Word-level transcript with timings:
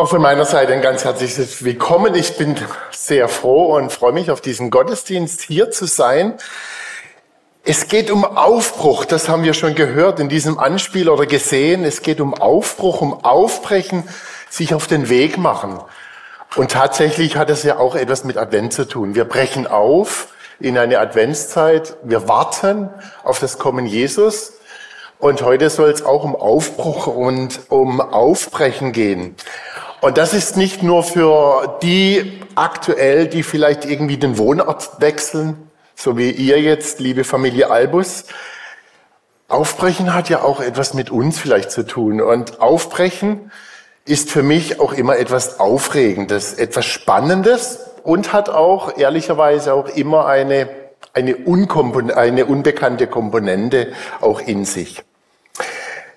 Auch 0.00 0.08
von 0.08 0.22
meiner 0.22 0.46
Seite 0.46 0.72
ein 0.72 0.80
ganz 0.80 1.04
herzliches 1.04 1.62
Willkommen. 1.62 2.14
Ich 2.14 2.38
bin 2.38 2.56
sehr 2.90 3.28
froh 3.28 3.76
und 3.76 3.92
freue 3.92 4.12
mich 4.12 4.30
auf 4.30 4.40
diesen 4.40 4.70
Gottesdienst 4.70 5.42
hier 5.42 5.70
zu 5.70 5.84
sein. 5.84 6.38
Es 7.64 7.86
geht 7.86 8.10
um 8.10 8.24
Aufbruch, 8.24 9.04
das 9.04 9.28
haben 9.28 9.42
wir 9.42 9.52
schon 9.52 9.74
gehört 9.74 10.18
in 10.18 10.30
diesem 10.30 10.58
Anspiel 10.58 11.10
oder 11.10 11.26
gesehen. 11.26 11.84
Es 11.84 12.00
geht 12.00 12.22
um 12.22 12.32
Aufbruch, 12.32 13.02
um 13.02 13.12
Aufbrechen, 13.12 14.08
sich 14.48 14.72
auf 14.72 14.86
den 14.86 15.10
Weg 15.10 15.36
machen. 15.36 15.78
Und 16.56 16.70
tatsächlich 16.70 17.36
hat 17.36 17.50
es 17.50 17.62
ja 17.62 17.76
auch 17.76 17.94
etwas 17.94 18.24
mit 18.24 18.38
Advent 18.38 18.72
zu 18.72 18.88
tun. 18.88 19.14
Wir 19.14 19.26
brechen 19.26 19.66
auf 19.66 20.28
in 20.60 20.78
eine 20.78 20.98
Adventszeit. 20.98 21.98
Wir 22.02 22.26
warten 22.26 22.88
auf 23.22 23.38
das 23.38 23.58
Kommen 23.58 23.84
Jesus. 23.84 24.54
Und 25.18 25.42
heute 25.42 25.68
soll 25.68 25.90
es 25.90 26.02
auch 26.02 26.24
um 26.24 26.34
Aufbruch 26.34 27.06
und 27.06 27.60
um 27.68 28.00
Aufbrechen 28.00 28.92
gehen. 28.92 29.36
Und 30.00 30.16
das 30.16 30.32
ist 30.32 30.56
nicht 30.56 30.82
nur 30.82 31.02
für 31.02 31.78
die 31.82 32.40
aktuell, 32.54 33.26
die 33.26 33.42
vielleicht 33.42 33.84
irgendwie 33.84 34.16
den 34.16 34.38
Wohnort 34.38 35.00
wechseln, 35.00 35.70
so 35.94 36.16
wie 36.16 36.30
ihr 36.30 36.60
jetzt, 36.60 37.00
liebe 37.00 37.24
Familie 37.24 37.70
Albus. 37.70 38.24
Aufbrechen 39.48 40.14
hat 40.14 40.30
ja 40.30 40.42
auch 40.42 40.60
etwas 40.60 40.94
mit 40.94 41.10
uns 41.10 41.38
vielleicht 41.38 41.70
zu 41.70 41.84
tun. 41.84 42.22
Und 42.22 42.60
Aufbrechen 42.60 43.50
ist 44.06 44.30
für 44.30 44.42
mich 44.42 44.80
auch 44.80 44.94
immer 44.94 45.18
etwas 45.18 45.60
Aufregendes, 45.60 46.54
etwas 46.54 46.86
Spannendes 46.86 47.80
und 48.02 48.32
hat 48.32 48.48
auch 48.48 48.96
ehrlicherweise 48.96 49.74
auch 49.74 49.88
immer 49.88 50.26
eine, 50.26 50.70
eine, 51.12 51.36
eine 52.16 52.46
unbekannte 52.46 53.06
Komponente 53.06 53.92
auch 54.22 54.40
in 54.40 54.64
sich. 54.64 55.02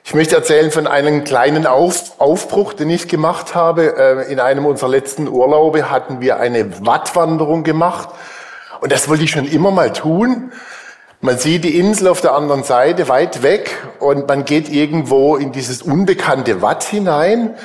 Ich 0.06 0.14
möchte 0.14 0.36
erzählen 0.36 0.70
von 0.70 0.86
einem 0.86 1.24
kleinen 1.24 1.66
Auf, 1.66 2.20
Aufbruch, 2.20 2.74
den 2.74 2.90
ich 2.90 3.08
gemacht 3.08 3.56
habe. 3.56 3.96
Äh, 3.98 4.32
in 4.32 4.42
einem 4.42 4.66
unserer 4.66 4.90
letzten 4.90 5.30
Urlaube 5.30 5.90
hatten 5.90 6.20
wir 6.20 6.38
eine 6.42 6.86
Wattwanderung 6.86 7.64
gemacht. 7.64 8.10
Und 8.82 8.92
das 8.92 9.08
wollte 9.08 9.24
ich 9.24 9.32
schon 9.32 9.46
immer 9.46 9.72
mal 9.72 9.94
tun. 9.94 10.52
Man 11.22 11.38
sieht 11.38 11.64
die 11.64 11.80
Insel 11.80 12.10
auf 12.10 12.20
der 12.20 12.34
anderen 12.34 12.64
Seite 12.64 13.08
weit 13.08 13.44
weg 13.44 13.78
und 14.00 14.28
man 14.28 14.44
geht 14.44 14.68
irgendwo 14.68 15.38
in 15.38 15.54
dieses 15.54 15.82
unbekannte 15.82 16.62
Watt 16.62 16.84
hinein. 16.84 17.56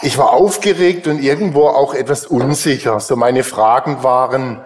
Ich 0.00 0.16
war 0.16 0.32
aufgeregt 0.32 1.06
und 1.06 1.22
irgendwo 1.22 1.66
auch 1.68 1.92
etwas 1.92 2.24
unsicher. 2.24 3.00
So 3.00 3.16
meine 3.16 3.44
Fragen 3.44 4.02
waren, 4.02 4.64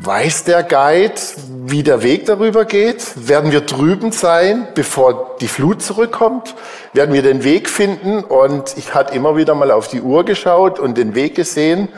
Weiß 0.00 0.44
der 0.44 0.62
Guide, 0.62 1.20
wie 1.66 1.82
der 1.82 2.04
Weg 2.04 2.26
darüber 2.26 2.64
geht? 2.64 3.28
Werden 3.28 3.50
wir 3.50 3.62
drüben 3.62 4.12
sein, 4.12 4.68
bevor 4.76 5.36
die 5.40 5.48
Flut 5.48 5.82
zurückkommt? 5.82 6.54
Werden 6.92 7.12
wir 7.12 7.22
den 7.22 7.42
Weg 7.42 7.68
finden? 7.68 8.22
Und 8.22 8.76
ich 8.76 8.94
hatte 8.94 9.16
immer 9.16 9.36
wieder 9.36 9.56
mal 9.56 9.72
auf 9.72 9.88
die 9.88 10.00
Uhr 10.00 10.24
geschaut 10.24 10.78
und 10.78 10.96
den 10.96 11.16
Weg 11.16 11.34
gesehen. 11.34 11.88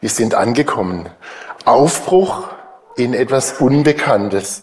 Wir 0.00 0.08
sind 0.08 0.36
angekommen. 0.36 1.08
Aufbruch 1.64 2.44
in 2.94 3.12
etwas 3.12 3.54
Unbekanntes. 3.60 4.62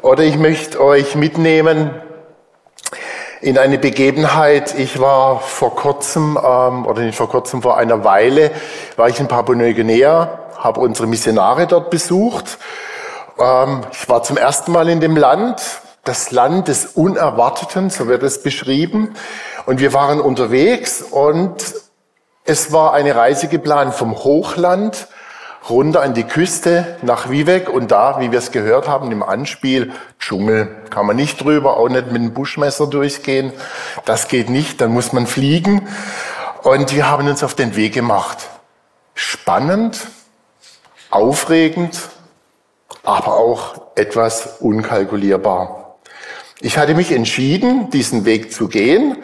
Oder 0.00 0.22
ich 0.22 0.38
möchte 0.38 0.80
euch 0.80 1.16
mitnehmen 1.16 1.90
in 3.44 3.58
eine 3.58 3.78
Begebenheit. 3.78 4.74
Ich 4.78 4.98
war 5.00 5.38
vor 5.38 5.76
kurzem, 5.76 6.38
ähm, 6.42 6.86
oder 6.86 7.02
nicht 7.02 7.16
vor 7.16 7.28
kurzem, 7.28 7.60
vor 7.60 7.76
einer 7.76 8.02
Weile, 8.02 8.50
war 8.96 9.08
ich 9.10 9.20
in 9.20 9.28
Papua-Neuguinea 9.28 10.38
habe 10.58 10.80
unsere 10.80 11.06
Missionare 11.06 11.66
dort 11.66 11.90
besucht. 11.90 12.56
Ähm, 13.38 13.82
ich 13.92 14.08
war 14.08 14.22
zum 14.22 14.38
ersten 14.38 14.72
Mal 14.72 14.88
in 14.88 15.00
dem 15.00 15.14
Land, 15.14 15.60
das 16.04 16.30
Land 16.30 16.68
des 16.68 16.86
Unerwarteten, 16.86 17.90
so 17.90 18.08
wird 18.08 18.22
es 18.22 18.42
beschrieben. 18.42 19.14
Und 19.66 19.78
wir 19.78 19.92
waren 19.92 20.20
unterwegs 20.20 21.02
und 21.02 21.56
es 22.46 22.72
war 22.72 22.94
eine 22.94 23.14
Reise 23.14 23.48
geplant 23.48 23.94
vom 23.94 24.16
Hochland 24.24 25.06
runter 25.68 26.02
an 26.02 26.14
die 26.14 26.24
Küste 26.24 26.96
nach 27.02 27.30
Vivek 27.30 27.68
und 27.68 27.90
da, 27.90 28.20
wie 28.20 28.30
wir 28.30 28.38
es 28.38 28.52
gehört 28.52 28.88
haben, 28.88 29.10
im 29.12 29.22
Anspiel, 29.22 29.92
Dschungel, 30.18 30.68
kann 30.90 31.06
man 31.06 31.16
nicht 31.16 31.42
drüber, 31.42 31.76
auch 31.76 31.88
nicht 31.88 32.06
mit 32.06 32.16
einem 32.16 32.34
Buschmesser 32.34 32.86
durchgehen. 32.86 33.52
Das 34.04 34.28
geht 34.28 34.50
nicht, 34.50 34.80
dann 34.80 34.92
muss 34.92 35.12
man 35.12 35.26
fliegen. 35.26 35.88
Und 36.62 36.94
wir 36.94 37.10
haben 37.10 37.26
uns 37.28 37.42
auf 37.42 37.54
den 37.54 37.76
Weg 37.76 37.94
gemacht. 37.94 38.38
Spannend, 39.14 40.06
aufregend, 41.10 41.98
aber 43.02 43.36
auch 43.36 43.80
etwas 43.94 44.56
unkalkulierbar. 44.60 45.96
Ich 46.60 46.78
hatte 46.78 46.94
mich 46.94 47.12
entschieden, 47.12 47.90
diesen 47.90 48.24
Weg 48.24 48.52
zu 48.52 48.68
gehen 48.68 49.18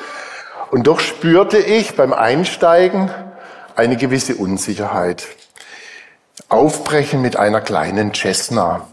und 0.71 0.87
doch 0.87 1.01
spürte 1.01 1.59
ich 1.59 1.97
beim 1.97 2.12
Einsteigen 2.12 3.11
eine 3.77 3.97
gewisse 3.97 4.37
Unsicherheit. 4.37 5.27
Aufbrechen 6.49 7.23
mit 7.23 7.37
einer 7.37 7.61
kleinen 7.61 8.15
Cessna. 8.15 8.87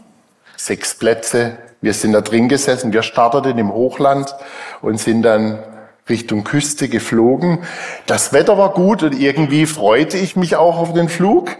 Sechs 0.56 0.94
Plätze. 0.94 1.58
Wir 1.80 1.94
sind 1.94 2.12
da 2.12 2.20
drin 2.20 2.48
gesessen. 2.48 2.92
Wir 2.92 3.02
starteten 3.02 3.58
im 3.58 3.72
Hochland 3.72 4.34
und 4.80 4.98
sind 4.98 5.22
dann 5.22 5.62
Richtung 6.08 6.44
Küste 6.44 6.88
geflogen. 6.88 7.60
Das 8.06 8.32
Wetter 8.32 8.58
war 8.58 8.72
gut 8.72 9.02
und 9.02 9.18
irgendwie 9.18 9.66
freute 9.66 10.16
ich 10.16 10.36
mich 10.36 10.56
auch 10.56 10.78
auf 10.78 10.92
den 10.92 11.08
Flug. 11.08 11.50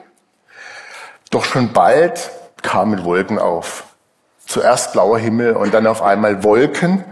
Doch 1.30 1.44
schon 1.44 1.72
bald 1.72 2.30
kamen 2.62 3.04
Wolken 3.04 3.38
auf. 3.38 3.84
Zuerst 4.46 4.92
blauer 4.92 5.18
Himmel 5.18 5.54
und 5.54 5.74
dann 5.74 5.86
auf 5.86 6.02
einmal 6.02 6.42
Wolken. 6.42 7.04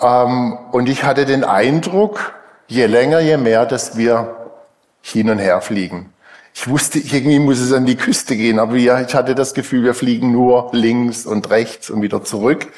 Ähm, 0.00 0.58
und 0.72 0.88
ich 0.88 1.04
hatte 1.04 1.26
den 1.26 1.44
Eindruck, 1.44 2.34
je 2.66 2.86
länger, 2.86 3.20
je 3.20 3.36
mehr, 3.36 3.66
dass 3.66 3.96
wir 3.96 4.34
hin 5.02 5.28
und 5.28 5.38
her 5.38 5.60
fliegen. 5.60 6.13
Ich 6.56 6.68
wusste, 6.68 7.00
irgendwie 7.00 7.40
muss 7.40 7.58
es 7.58 7.72
an 7.72 7.84
die 7.84 7.96
Küste 7.96 8.36
gehen, 8.36 8.60
aber 8.60 8.74
ich 8.74 8.88
hatte 8.88 9.34
das 9.34 9.54
Gefühl, 9.54 9.82
wir 9.82 9.92
fliegen 9.92 10.30
nur 10.30 10.70
links 10.72 11.26
und 11.26 11.50
rechts 11.50 11.90
und 11.90 12.00
wieder 12.00 12.22
zurück. 12.22 12.68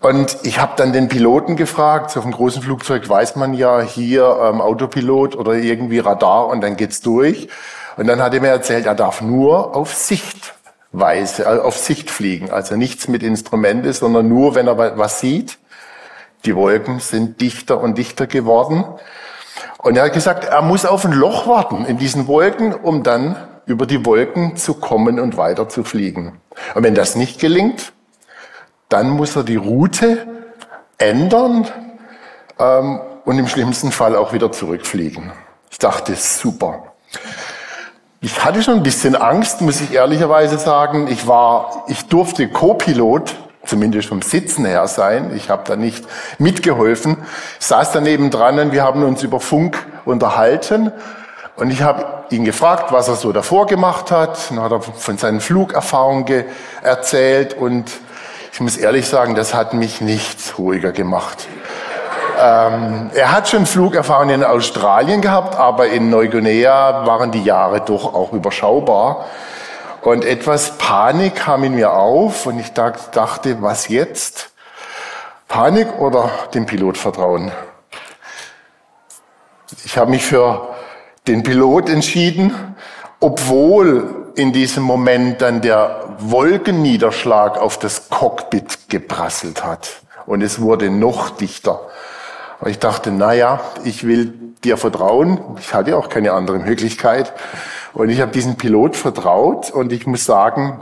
Und 0.00 0.38
ich 0.44 0.60
habe 0.60 0.72
dann 0.76 0.92
den 0.92 1.08
Piloten 1.08 1.56
gefragt, 1.56 2.10
so 2.10 2.20
auf 2.20 2.24
einem 2.24 2.34
großen 2.34 2.62
Flugzeug 2.62 3.08
weiß 3.08 3.36
man 3.36 3.52
ja 3.52 3.80
hier 3.80 4.24
ähm, 4.44 4.60
Autopilot 4.60 5.36
oder 5.36 5.54
irgendwie 5.54 5.98
Radar 5.98 6.46
und 6.46 6.60
dann 6.60 6.76
geht's 6.76 7.00
durch. 7.00 7.48
Und 7.96 8.06
dann 8.06 8.22
hat 8.22 8.32
er 8.32 8.40
mir 8.40 8.48
erzählt, 8.48 8.86
er 8.86 8.94
darf 8.94 9.20
nur 9.20 9.76
auf 9.76 9.94
Sichtweise, 9.94 11.46
also 11.46 11.62
auf 11.62 11.76
Sicht 11.76 12.10
fliegen. 12.10 12.50
Also 12.50 12.76
nichts 12.76 13.06
mit 13.08 13.24
Instrumente, 13.24 13.92
sondern 13.92 14.28
nur, 14.28 14.54
wenn 14.54 14.68
er 14.68 14.98
was 14.98 15.20
sieht. 15.20 15.58
Die 16.44 16.56
Wolken 16.56 17.00
sind 17.00 17.40
dichter 17.40 17.80
und 17.80 17.98
dichter 17.98 18.26
geworden. 18.26 18.84
Und 19.82 19.96
er 19.96 20.04
hat 20.04 20.12
gesagt, 20.12 20.44
er 20.44 20.62
muss 20.62 20.86
auf 20.86 21.04
ein 21.04 21.12
Loch 21.12 21.46
warten 21.46 21.84
in 21.84 21.98
diesen 21.98 22.28
Wolken, 22.28 22.72
um 22.72 23.02
dann 23.02 23.36
über 23.66 23.84
die 23.84 24.06
Wolken 24.06 24.56
zu 24.56 24.74
kommen 24.74 25.18
und 25.18 25.36
weiter 25.36 25.68
zu 25.68 25.84
fliegen. 25.84 26.40
Und 26.74 26.84
wenn 26.84 26.94
das 26.94 27.16
nicht 27.16 27.40
gelingt, 27.40 27.92
dann 28.88 29.10
muss 29.10 29.34
er 29.34 29.42
die 29.42 29.56
Route 29.56 30.26
ändern 30.98 31.66
ähm, 32.58 33.00
und 33.24 33.38
im 33.38 33.48
schlimmsten 33.48 33.90
Fall 33.90 34.14
auch 34.14 34.32
wieder 34.32 34.52
zurückfliegen. 34.52 35.32
Ich 35.70 35.78
dachte, 35.78 36.14
super. 36.14 36.84
Ich 38.20 38.44
hatte 38.44 38.62
schon 38.62 38.74
ein 38.74 38.82
bisschen 38.84 39.16
Angst, 39.16 39.62
muss 39.62 39.80
ich 39.80 39.94
ehrlicherweise 39.94 40.58
sagen. 40.58 41.08
Ich 41.08 41.26
war, 41.26 41.84
ich 41.88 42.06
durfte 42.06 42.48
Co-Pilot, 42.48 43.34
zumindest 43.72 44.08
vom 44.10 44.20
Sitzen 44.20 44.66
her 44.66 44.86
sein. 44.86 45.32
Ich 45.34 45.48
habe 45.48 45.62
da 45.66 45.76
nicht 45.76 46.04
mitgeholfen. 46.38 47.16
Ich 47.58 47.64
saß 47.64 47.90
daneben 47.92 48.28
dran 48.28 48.58
und 48.58 48.72
wir 48.72 48.82
haben 48.84 49.02
uns 49.02 49.22
über 49.22 49.40
Funk 49.40 49.86
unterhalten. 50.04 50.92
Und 51.56 51.70
ich 51.70 51.80
habe 51.80 52.04
ihn 52.28 52.44
gefragt, 52.44 52.92
was 52.92 53.08
er 53.08 53.14
so 53.14 53.32
davor 53.32 53.66
gemacht 53.66 54.10
hat. 54.10 54.50
Dann 54.50 54.60
hat 54.60 54.72
er 54.72 54.82
von 54.82 55.16
seinen 55.16 55.40
Flugerfahrungen 55.40 56.44
erzählt. 56.82 57.56
Und 57.56 57.90
ich 58.52 58.60
muss 58.60 58.76
ehrlich 58.76 59.08
sagen, 59.08 59.34
das 59.34 59.54
hat 59.54 59.72
mich 59.72 60.02
nicht 60.02 60.58
ruhiger 60.58 60.92
gemacht. 60.92 61.48
Ähm, 62.38 63.10
er 63.14 63.32
hat 63.32 63.48
schon 63.48 63.64
Flugerfahrung 63.64 64.28
in 64.28 64.44
Australien 64.44 65.22
gehabt, 65.22 65.56
aber 65.56 65.86
in 65.86 66.10
Neuguinea 66.10 67.06
waren 67.06 67.30
die 67.30 67.42
Jahre 67.42 67.80
doch 67.80 68.12
auch 68.12 68.34
überschaubar. 68.34 69.24
Und 70.02 70.24
etwas 70.24 70.78
Panik 70.78 71.36
kam 71.36 71.62
in 71.62 71.76
mir 71.76 71.92
auf 71.92 72.46
und 72.46 72.58
ich 72.58 72.72
dachte, 72.72 73.62
was 73.62 73.86
jetzt? 73.86 74.50
Panik 75.46 76.00
oder 76.00 76.28
dem 76.54 76.66
Pilot 76.66 76.98
vertrauen? 76.98 77.52
Ich 79.84 79.96
habe 79.96 80.10
mich 80.10 80.24
für 80.24 80.74
den 81.28 81.44
Pilot 81.44 81.88
entschieden, 81.88 82.74
obwohl 83.20 84.32
in 84.34 84.52
diesem 84.52 84.82
Moment 84.82 85.40
dann 85.40 85.60
der 85.60 86.16
Wolkenniederschlag 86.18 87.56
auf 87.58 87.78
das 87.78 88.10
Cockpit 88.10 88.88
geprasselt 88.88 89.64
hat. 89.64 90.00
Und 90.26 90.42
es 90.42 90.60
wurde 90.60 90.90
noch 90.90 91.30
dichter. 91.30 91.80
Und 92.60 92.70
ich 92.70 92.80
dachte, 92.80 93.12
na 93.12 93.34
ja, 93.34 93.60
ich 93.84 94.04
will 94.04 94.34
dir 94.64 94.76
vertrauen. 94.76 95.40
Ich 95.60 95.74
hatte 95.74 95.96
auch 95.96 96.08
keine 96.08 96.32
andere 96.32 96.58
Möglichkeit. 96.58 97.32
Und 97.94 98.08
ich 98.08 98.20
habe 98.20 98.32
diesen 98.32 98.56
Pilot 98.56 98.96
vertraut 98.96 99.70
und 99.70 99.92
ich 99.92 100.06
muss 100.06 100.24
sagen, 100.24 100.80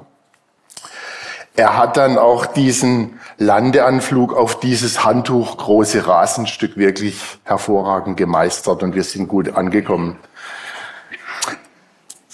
er 1.56 1.76
hat 1.76 1.96
dann 1.96 2.16
auch 2.16 2.46
diesen 2.46 3.18
Landeanflug 3.36 4.34
auf 4.34 4.60
dieses 4.60 5.04
Handtuch 5.04 5.56
große 5.56 6.06
Rasenstück 6.06 6.76
wirklich 6.76 7.20
hervorragend 7.44 8.16
gemeistert 8.16 8.82
und 8.82 8.94
wir 8.94 9.02
sind 9.02 9.28
gut 9.28 9.56
angekommen. 9.56 10.16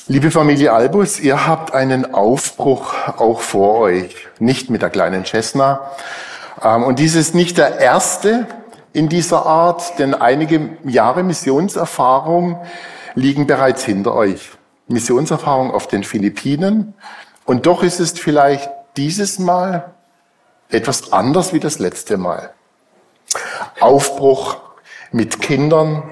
Liebe 0.09 0.31
Familie 0.31 0.73
Albus, 0.73 1.19
ihr 1.19 1.49
habt 1.49 1.75
einen 1.75 2.15
Aufbruch 2.15 2.95
auch 3.17 3.41
vor 3.41 3.79
euch, 3.79 4.29
nicht 4.39 4.71
mit 4.71 4.83
der 4.83 4.91
kleinen 4.91 5.25
Cessna. 5.25 5.91
Ähm, 6.63 6.85
und 6.85 7.01
dies 7.01 7.17
ist 7.17 7.35
nicht 7.35 7.59
der 7.59 7.81
erste 7.81 8.47
in 8.93 9.09
dieser 9.09 9.47
Art, 9.47 9.99
denn 9.99 10.15
einige 10.15 10.77
Jahre 10.85 11.25
Missionserfahrung 11.25 12.61
liegen 13.15 13.49
bereits 13.49 13.85
hinter 13.85 14.15
euch. 14.15 14.53
Missionserfahrung 14.89 15.71
auf 15.71 15.87
den 15.87 16.05
Philippinen. 16.05 16.95
Und 17.45 17.67
doch 17.67 17.83
ist 17.83 18.01
es 18.01 18.13
vielleicht 18.13 18.71
dieses 18.97 19.39
Mal 19.39 19.93
etwas 20.71 21.13
anders 21.13 21.53
wie 21.53 21.61
das 21.61 21.79
letzte 21.79 22.17
Mal. 22.17 22.53
Aufbruch 23.81 24.57
mit 25.13 25.41
Kindern, 25.41 26.03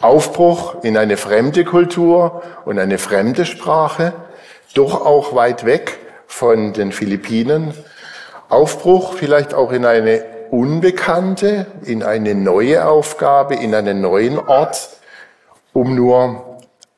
Aufbruch 0.00 0.82
in 0.82 0.96
eine 0.96 1.16
fremde 1.16 1.64
Kultur 1.64 2.42
und 2.64 2.78
eine 2.78 2.98
fremde 2.98 3.46
Sprache, 3.46 4.12
doch 4.74 5.04
auch 5.04 5.34
weit 5.34 5.64
weg 5.64 5.98
von 6.26 6.72
den 6.72 6.92
Philippinen. 6.92 7.74
Aufbruch 8.48 9.14
vielleicht 9.14 9.54
auch 9.54 9.72
in 9.72 9.84
eine 9.84 10.24
unbekannte, 10.50 11.66
in 11.84 12.02
eine 12.02 12.34
neue 12.34 12.86
Aufgabe, 12.86 13.54
in 13.54 13.74
einen 13.74 14.00
neuen 14.00 14.38
Ort, 14.38 14.90
um 15.72 15.94
nur 15.94 16.51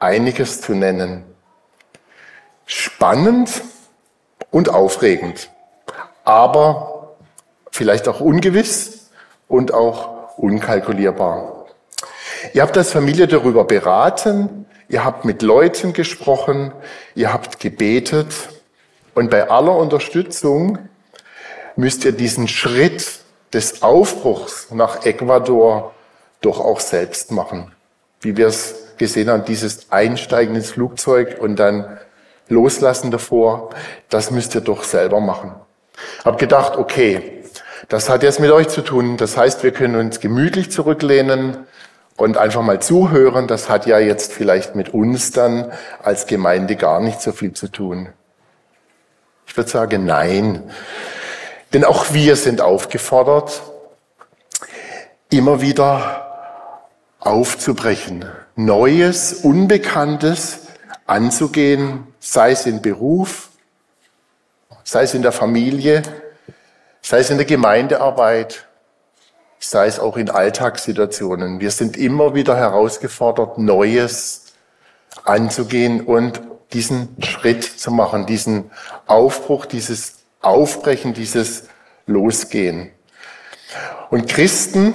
einiges 0.05 0.61
zu 0.61 0.75
nennen. 0.75 1.25
Spannend 2.67 3.63
und 4.51 4.69
aufregend, 4.69 5.51
aber 6.25 7.17
vielleicht 7.71 8.07
auch 8.09 8.21
ungewiss 8.21 9.11
und 9.49 9.75
auch 9.75 10.39
unkalkulierbar. 10.39 11.67
Ihr 12.53 12.63
habt 12.63 12.77
als 12.77 12.93
Familie 12.93 13.27
darüber 13.27 13.65
beraten, 13.65 14.67
ihr 14.89 15.05
habt 15.05 15.25
mit 15.25 15.43
Leuten 15.43 15.93
gesprochen, 15.93 16.73
ihr 17.15 17.33
habt 17.33 17.59
gebetet 17.59 18.33
und 19.15 19.31
bei 19.31 19.49
aller 19.51 19.77
Unterstützung 19.77 20.79
müsst 21.77 22.05
ihr 22.05 22.13
diesen 22.13 22.49
Schritt 22.49 23.21
des 23.53 23.83
Aufbruchs 23.83 24.69
nach 24.71 25.05
Ecuador 25.07 25.95
doch 26.41 26.61
auch 26.61 26.81
selbst 26.81 27.31
machen. 27.31 27.73
Wie 28.21 28.37
wir 28.37 28.49
es 28.49 28.84
gesehen 28.99 29.31
haben, 29.31 29.45
dieses 29.45 29.91
Einsteigen 29.91 30.55
ins 30.55 30.71
Flugzeug 30.71 31.37
und 31.41 31.57
dann 31.57 31.99
Loslassen 32.49 33.11
davor, 33.11 33.71
das 34.11 34.31
müsst 34.31 34.55
ihr 34.55 34.61
doch 34.61 34.85
selber 34.85 35.21
machen. 35.21 35.55
Hab 36.25 36.39
gedacht, 36.39 36.77
okay, 36.77 37.43
das 37.89 38.09
hat 38.09 38.23
jetzt 38.23 38.41
mit 38.41 38.51
euch 38.51 38.69
zu 38.69 38.83
tun. 38.83 39.17
Das 39.17 39.37
heißt, 39.37 39.63
wir 39.63 39.73
können 39.73 39.97
uns 39.97 40.21
gemütlich 40.21 40.71
zurücklehnen 40.71 41.67
und 42.17 42.37
einfach 42.37 42.63
mal 42.63 42.81
zuhören. 42.81 43.47
Das 43.47 43.69
hat 43.69 43.87
ja 43.87 43.99
jetzt 43.99 44.33
vielleicht 44.33 44.75
mit 44.75 44.95
uns 44.95 45.33
dann 45.33 45.73
als 46.03 46.27
Gemeinde 46.27 46.77
gar 46.77 47.01
nicht 47.01 47.21
so 47.21 47.33
viel 47.33 47.53
zu 47.53 47.69
tun. 47.69 48.09
Ich 49.47 49.57
würde 49.57 49.71
sagen, 49.71 50.05
nein. 50.05 50.71
Denn 51.73 51.85
auch 51.85 52.13
wir 52.13 52.37
sind 52.37 52.61
aufgefordert, 52.61 53.63
immer 55.31 55.61
wieder 55.61 56.25
aufzubrechen, 57.21 58.27
Neues, 58.57 59.33
Unbekanntes 59.33 60.61
anzugehen, 61.07 62.07
sei 62.21 62.53
es 62.53 62.67
im 62.67 62.81
Beruf, 62.83 63.51
sei 64.85 65.03
es 65.03 65.15
in 65.15 65.23
der 65.23 65.33
Familie, 65.33 66.03
sei 67.03 67.19
es 67.19 67.31
in 67.31 67.37
der 67.37 67.47
Gemeindearbeit, 67.47 68.67
sei 69.59 69.87
es 69.87 69.99
auch 69.99 70.17
in 70.17 70.31
Alltagssituationen. 70.31 71.61
Wir 71.61 71.71
sind 71.71 71.97
immer 71.97 72.35
wieder 72.35 72.57
herausgefordert, 72.57 73.59
Neues 73.59 74.53
anzugehen 75.25 76.03
und 76.03 76.41
diesen 76.73 77.17
Schritt 77.23 77.65
zu 77.65 77.91
machen, 77.91 78.27
diesen 78.27 78.71
Aufbruch, 79.07 79.67
dieses 79.67 80.25
Aufbrechen, 80.43 81.15
dieses 81.15 81.65
Losgehen. 82.07 82.91
Und 84.11 84.29
Christen 84.29 84.95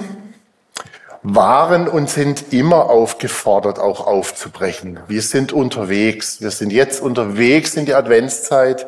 waren 1.22 1.86
und 1.88 2.08
sind 2.08 2.52
immer 2.52 2.88
aufgefordert, 2.88 3.78
auch 3.78 4.06
aufzubrechen. 4.06 5.00
Wir 5.06 5.22
sind 5.22 5.52
unterwegs. 5.52 6.40
Wir 6.40 6.50
sind 6.50 6.72
jetzt 6.72 7.02
unterwegs 7.02 7.76
in 7.76 7.84
die 7.84 7.94
Adventszeit. 7.94 8.86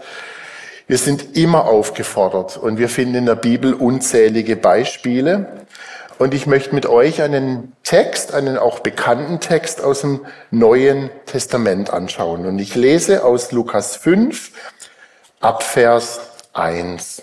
Wir 0.87 0.99
sind 0.99 1.37
immer 1.37 1.67
aufgefordert 1.67 2.57
und 2.57 2.79
wir 2.79 2.89
finden 2.89 3.15
in 3.15 3.27
der 3.27 3.35
Bibel 3.35 3.75
unzählige 3.75 4.57
Beispiele. 4.57 5.47
Und 6.19 6.35
ich 6.35 6.47
möchte 6.47 6.75
mit 6.75 6.87
euch 6.87 7.21
einen 7.23 7.73
Text, 7.83 8.33
einen 8.33 8.57
auch 8.57 8.81
bekannten 8.81 9.41
Text 9.41 9.83
aus 9.83 10.03
dem 10.03 10.21
Neuen 10.51 11.11
Testament 11.27 11.91
anschauen. 11.91 12.47
Und 12.47 12.59
ich 12.59 12.75
lese 12.75 13.25
aus 13.25 13.53
Lukas 13.53 13.97
5 13.97 14.53
ab 15.41 15.63
Vers 15.63 16.21
1. 16.53 17.23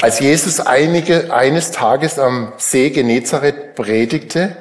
Als 0.00 0.20
Jesus 0.20 0.60
einige, 0.60 1.34
eines 1.34 1.72
Tages 1.72 2.20
am 2.20 2.52
See 2.56 2.90
Genezareth 2.90 3.74
predigte, 3.74 4.56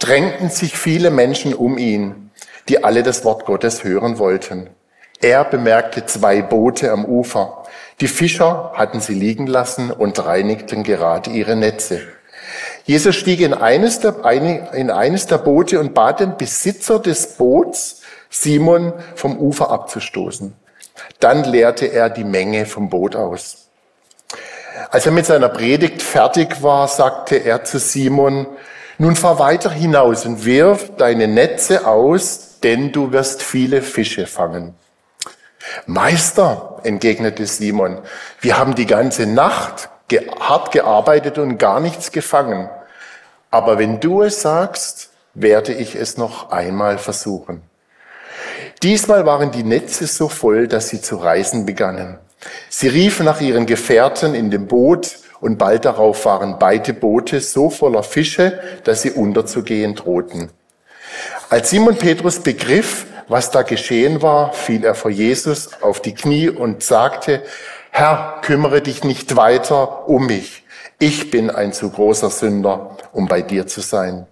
drängten 0.00 0.50
sich 0.50 0.76
viele 0.76 1.12
Menschen 1.12 1.54
um 1.54 1.78
ihn, 1.78 2.32
die 2.68 2.82
alle 2.82 3.04
das 3.04 3.24
Wort 3.24 3.44
Gottes 3.44 3.84
hören 3.84 4.18
wollten. 4.18 4.68
Er 5.20 5.44
bemerkte 5.44 6.06
zwei 6.06 6.42
Boote 6.42 6.90
am 6.90 7.04
Ufer. 7.04 7.64
Die 8.00 8.08
Fischer 8.08 8.72
hatten 8.74 8.98
sie 8.98 9.14
liegen 9.14 9.46
lassen 9.46 9.92
und 9.92 10.24
reinigten 10.26 10.82
gerade 10.82 11.30
ihre 11.30 11.54
Netze. 11.54 12.00
Jesus 12.84 13.14
stieg 13.14 13.40
in 13.40 13.54
eines 13.54 14.00
der, 14.00 14.24
in 14.74 14.90
eines 14.90 15.28
der 15.28 15.38
Boote 15.38 15.78
und 15.78 15.94
bat 15.94 16.18
den 16.18 16.36
Besitzer 16.36 16.98
des 16.98 17.36
Boots, 17.36 18.02
Simon 18.28 18.92
vom 19.14 19.38
Ufer 19.38 19.70
abzustoßen. 19.70 20.52
Dann 21.20 21.44
leerte 21.44 21.86
er 21.86 22.10
die 22.10 22.24
Menge 22.24 22.66
vom 22.66 22.90
Boot 22.90 23.14
aus. 23.14 23.63
Als 24.90 25.06
er 25.06 25.12
mit 25.12 25.26
seiner 25.26 25.48
Predigt 25.48 26.02
fertig 26.02 26.62
war, 26.62 26.88
sagte 26.88 27.36
er 27.36 27.64
zu 27.64 27.78
Simon, 27.78 28.46
nun 28.98 29.16
fahr 29.16 29.38
weiter 29.38 29.70
hinaus 29.70 30.24
und 30.24 30.44
wirf 30.44 30.96
deine 30.96 31.26
Netze 31.26 31.86
aus, 31.86 32.60
denn 32.62 32.92
du 32.92 33.12
wirst 33.12 33.42
viele 33.42 33.82
Fische 33.82 34.26
fangen. 34.26 34.74
Meister, 35.86 36.80
entgegnete 36.84 37.46
Simon, 37.46 37.98
wir 38.40 38.58
haben 38.58 38.74
die 38.74 38.86
ganze 38.86 39.26
Nacht 39.26 39.88
hart 40.38 40.70
gearbeitet 40.70 41.38
und 41.38 41.58
gar 41.58 41.80
nichts 41.80 42.12
gefangen. 42.12 42.68
Aber 43.50 43.78
wenn 43.78 44.00
du 44.00 44.22
es 44.22 44.42
sagst, 44.42 45.10
werde 45.34 45.72
ich 45.72 45.96
es 45.96 46.16
noch 46.16 46.50
einmal 46.50 46.98
versuchen. 46.98 47.62
Diesmal 48.82 49.26
waren 49.26 49.50
die 49.50 49.64
Netze 49.64 50.06
so 50.06 50.28
voll, 50.28 50.68
dass 50.68 50.88
sie 50.88 51.00
zu 51.00 51.16
reißen 51.16 51.66
begannen. 51.66 52.18
Sie 52.68 52.88
riefen 52.88 53.26
nach 53.26 53.40
ihren 53.40 53.66
Gefährten 53.66 54.34
in 54.34 54.50
dem 54.50 54.66
Boot 54.66 55.18
und 55.40 55.58
bald 55.58 55.84
darauf 55.84 56.24
waren 56.24 56.58
beide 56.58 56.94
Boote 56.94 57.40
so 57.40 57.70
voller 57.70 58.02
Fische, 58.02 58.60
dass 58.84 59.02
sie 59.02 59.10
unterzugehen 59.10 59.94
drohten. 59.94 60.50
Als 61.50 61.70
Simon 61.70 61.96
Petrus 61.96 62.40
begriff, 62.40 63.06
was 63.28 63.50
da 63.50 63.62
geschehen 63.62 64.22
war, 64.22 64.52
fiel 64.52 64.84
er 64.84 64.94
vor 64.94 65.10
Jesus 65.10 65.70
auf 65.82 66.00
die 66.00 66.14
Knie 66.14 66.48
und 66.48 66.82
sagte, 66.82 67.42
Herr, 67.90 68.40
kümmere 68.42 68.80
dich 68.80 69.04
nicht 69.04 69.36
weiter 69.36 70.08
um 70.08 70.26
mich. 70.26 70.64
Ich 70.98 71.30
bin 71.30 71.50
ein 71.50 71.72
zu 71.72 71.90
großer 71.90 72.30
Sünder, 72.30 72.96
um 73.12 73.28
bei 73.28 73.42
dir 73.42 73.66
zu 73.66 73.80
sein. 73.80 74.26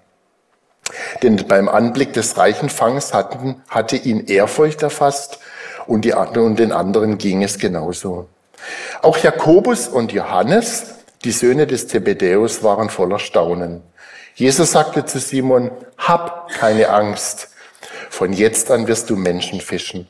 Denn 1.22 1.36
beim 1.46 1.68
Anblick 1.68 2.12
des 2.12 2.36
reichen 2.38 2.68
Fangs 2.68 3.14
hatten, 3.14 3.62
hatte 3.68 3.96
ihn 3.96 4.26
Ehrfurcht 4.26 4.82
erfasst 4.82 5.38
und, 5.86 6.04
die, 6.04 6.12
und 6.12 6.58
den 6.58 6.72
anderen 6.72 7.18
ging 7.18 7.42
es 7.42 7.58
genauso. 7.58 8.28
Auch 9.02 9.18
Jakobus 9.18 9.88
und 9.88 10.12
Johannes, 10.12 10.94
die 11.24 11.32
Söhne 11.32 11.66
des 11.66 11.88
Zebedäus, 11.88 12.62
waren 12.62 12.90
voller 12.90 13.18
Staunen. 13.18 13.82
Jesus 14.34 14.72
sagte 14.72 15.04
zu 15.04 15.18
Simon, 15.18 15.70
hab 15.98 16.48
keine 16.48 16.88
Angst. 16.90 17.48
Von 18.08 18.32
jetzt 18.32 18.70
an 18.70 18.86
wirst 18.86 19.10
du 19.10 19.16
Menschen 19.16 19.60
fischen. 19.60 20.08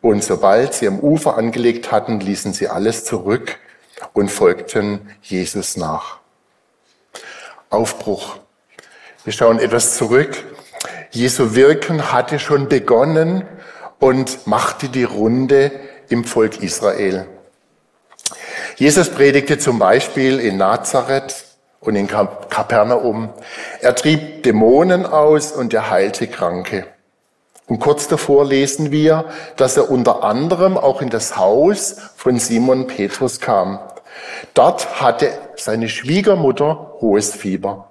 Und 0.00 0.22
sobald 0.22 0.74
sie 0.74 0.86
am 0.86 1.00
Ufer 1.00 1.36
angelegt 1.36 1.90
hatten, 1.90 2.20
ließen 2.20 2.52
sie 2.52 2.68
alles 2.68 3.04
zurück 3.04 3.58
und 4.12 4.30
folgten 4.30 5.10
Jesus 5.22 5.76
nach. 5.76 6.18
Aufbruch. 7.70 8.36
Wir 9.24 9.32
schauen 9.32 9.58
etwas 9.58 9.96
zurück. 9.96 10.44
Jesu 11.10 11.54
Wirken 11.54 12.12
hatte 12.12 12.38
schon 12.38 12.68
begonnen 12.68 13.44
und 13.98 14.46
machte 14.46 14.88
die 14.88 15.04
Runde 15.04 15.72
im 16.08 16.24
Volk 16.24 16.62
Israel. 16.62 17.26
Jesus 18.76 19.10
predigte 19.10 19.58
zum 19.58 19.78
Beispiel 19.78 20.38
in 20.38 20.56
Nazareth 20.56 21.44
und 21.80 21.96
in 21.96 22.06
Kapernaum. 22.06 23.30
Er 23.80 23.94
trieb 23.94 24.42
Dämonen 24.42 25.06
aus 25.06 25.52
und 25.52 25.74
er 25.74 25.90
heilte 25.90 26.28
Kranke. 26.28 26.86
Und 27.66 27.80
kurz 27.80 28.08
davor 28.08 28.46
lesen 28.46 28.90
wir, 28.90 29.26
dass 29.56 29.76
er 29.76 29.90
unter 29.90 30.24
anderem 30.24 30.78
auch 30.78 31.02
in 31.02 31.10
das 31.10 31.36
Haus 31.36 31.96
von 32.16 32.38
Simon 32.38 32.86
Petrus 32.86 33.40
kam. 33.40 33.78
Dort 34.54 35.00
hatte 35.00 35.30
seine 35.56 35.88
Schwiegermutter 35.88 36.94
hohes 37.00 37.34
Fieber. 37.34 37.90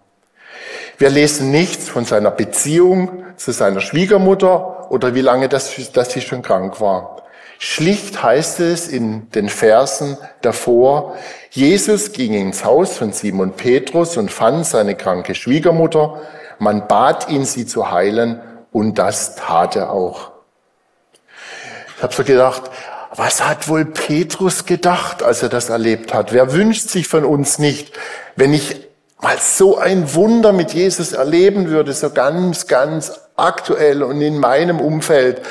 Wir 0.97 1.11
lesen 1.11 1.51
nichts 1.51 1.89
von 1.89 2.05
seiner 2.05 2.31
Beziehung 2.31 3.23
zu 3.35 3.51
seiner 3.51 3.81
Schwiegermutter 3.81 4.76
oder 4.89 5.15
wie 5.15 5.21
lange 5.21 5.49
das, 5.49 5.75
dass 5.93 6.11
sie 6.11 6.21
schon 6.21 6.41
krank 6.41 6.79
war. 6.81 7.23
Schlicht 7.59 8.21
heißt 8.21 8.59
es 8.59 8.87
in 8.87 9.31
den 9.31 9.49
Versen 9.49 10.17
davor, 10.41 11.15
Jesus 11.49 12.11
ging 12.11 12.33
ins 12.33 12.63
Haus 12.63 12.97
von 12.97 13.13
Simon 13.13 13.53
Petrus 13.53 14.15
und 14.17 14.31
fand 14.31 14.65
seine 14.65 14.95
kranke 14.95 15.33
Schwiegermutter. 15.33 16.21
Man 16.59 16.87
bat 16.87 17.29
ihn, 17.29 17.45
sie 17.45 17.65
zu 17.65 17.89
heilen 17.89 18.41
und 18.71 18.99
das 18.99 19.35
tat 19.35 19.75
er 19.75 19.91
auch. 19.91 20.31
Ich 21.95 22.03
habe 22.03 22.13
so 22.13 22.23
gedacht, 22.23 22.63
was 23.15 23.43
hat 23.43 23.67
wohl 23.67 23.85
Petrus 23.85 24.65
gedacht, 24.65 25.23
als 25.23 25.41
er 25.41 25.49
das 25.49 25.69
erlebt 25.69 26.13
hat? 26.13 26.33
Wer 26.33 26.53
wünscht 26.53 26.89
sich 26.89 27.07
von 27.07 27.25
uns 27.25 27.57
nicht, 27.57 27.97
wenn 28.35 28.53
ich 28.53 28.86
mal 29.19 29.37
so 29.39 29.77
ein 29.77 30.13
Wunder 30.13 30.51
mit 30.51 30.73
Jesus 30.73 31.13
erleben 31.13 31.69
würde, 31.69 31.93
so 31.93 32.09
ganz, 32.11 32.67
ganz 32.67 33.19
aktuell 33.35 34.03
und 34.03 34.21
in 34.21 34.39
meinem 34.39 34.79
Umfeld, 34.79 35.41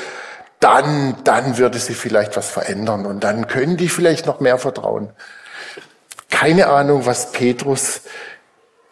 dann, 0.59 1.15
dann 1.23 1.57
würde 1.57 1.77
sich 1.77 1.97
vielleicht 1.97 2.35
was 2.35 2.49
verändern 2.49 3.05
und 3.05 3.23
dann 3.23 3.47
könnte 3.47 3.83
ich 3.83 3.91
vielleicht 3.91 4.25
noch 4.25 4.39
mehr 4.39 4.57
vertrauen. 4.57 5.09
Keine 6.29 6.67
Ahnung, 6.67 7.05
was 7.05 7.31
Petrus 7.31 8.01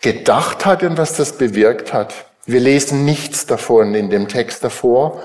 gedacht 0.02 0.66
hat 0.66 0.84
und 0.84 0.98
was 0.98 1.14
das 1.14 1.38
bewirkt 1.38 1.92
hat. 1.92 2.14
Wir 2.46 2.60
lesen 2.60 3.06
nichts 3.06 3.48
davon 3.48 3.96
in 3.96 4.10
dem 4.10 4.28
Text 4.28 4.64
davor, 4.64 5.24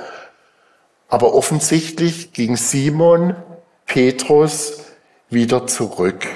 aber 1.08 1.34
offensichtlich 1.34 2.32
ging 2.32 2.56
Simon 2.56 3.36
Petrus 3.84 4.84
wieder 5.28 5.66
zurück 5.66 6.26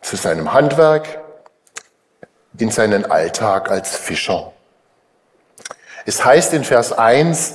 zu 0.00 0.16
seinem 0.16 0.52
Handwerk, 0.52 1.21
in 2.58 2.70
seinen 2.70 3.10
Alltag 3.10 3.70
als 3.70 3.96
Fischer. 3.96 4.52
Es 6.04 6.24
heißt 6.24 6.52
in 6.54 6.64
Vers 6.64 6.92
1 6.92 7.54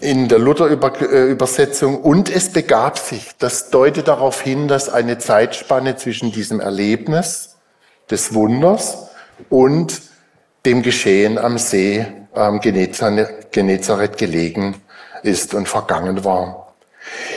in 0.00 0.28
der 0.28 0.38
Luther-Übersetzung, 0.38 2.00
und 2.02 2.28
es 2.28 2.52
begab 2.52 2.98
sich. 2.98 3.30
Das 3.38 3.70
deutet 3.70 4.08
darauf 4.08 4.40
hin, 4.42 4.68
dass 4.68 4.88
eine 4.88 5.18
Zeitspanne 5.18 5.96
zwischen 5.96 6.32
diesem 6.32 6.60
Erlebnis 6.60 7.56
des 8.10 8.34
Wunders 8.34 9.08
und 9.48 10.02
dem 10.66 10.82
Geschehen 10.82 11.38
am 11.38 11.58
See 11.58 12.06
Genezareth 12.32 14.18
gelegen 14.18 14.82
ist 15.22 15.54
und 15.54 15.68
vergangen 15.68 16.24
war. 16.24 16.63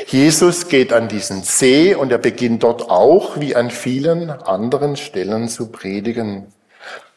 Jesus 0.08 0.68
geht 0.68 0.94
an 0.94 1.08
diesen 1.08 1.44
See 1.44 1.96
und 1.96 2.12
er 2.12 2.18
beginnt 2.18 2.64
dort 2.64 2.90
auch, 2.90 3.40
wie 3.40 3.56
an 3.56 3.70
vielen 3.70 4.30
anderen 4.30 4.96
Stellen, 4.96 5.50
zu 5.50 5.68
predigen. 5.72 6.48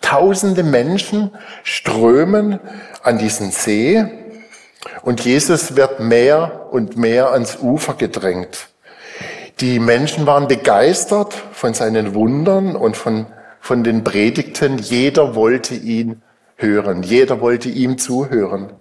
Tausende 0.00 0.62
Menschen 0.62 1.30
strömen 1.62 2.58
an 3.02 3.18
diesen 3.18 3.50
See 3.50 4.04
und 5.02 5.24
Jesus 5.24 5.76
wird 5.76 6.00
mehr 6.00 6.68
und 6.70 6.96
mehr 6.96 7.32
ans 7.32 7.58
Ufer 7.60 7.94
gedrängt. 7.94 8.68
Die 9.60 9.78
Menschen 9.78 10.26
waren 10.26 10.48
begeistert 10.48 11.34
von 11.52 11.74
seinen 11.74 12.14
Wundern 12.14 12.76
und 12.76 12.96
von 12.96 13.26
von 13.60 13.84
den 13.84 14.02
Predigten. 14.02 14.78
Jeder 14.78 15.34
wollte 15.34 15.74
ihn 15.74 16.22
hören. 16.56 17.02
Jeder 17.02 17.40
wollte 17.40 17.68
ihm 17.68 17.98
zuhören. 17.98 18.72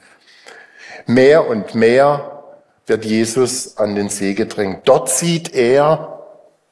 Mehr 1.05 1.47
und 1.47 1.75
mehr 1.75 2.38
wird 2.89 3.05
Jesus 3.05 3.77
an 3.77 3.95
den 3.95 4.09
See 4.09 4.33
gedrängt. 4.33 4.81
Dort 4.85 5.09
sieht 5.09 5.53
er 5.53 6.19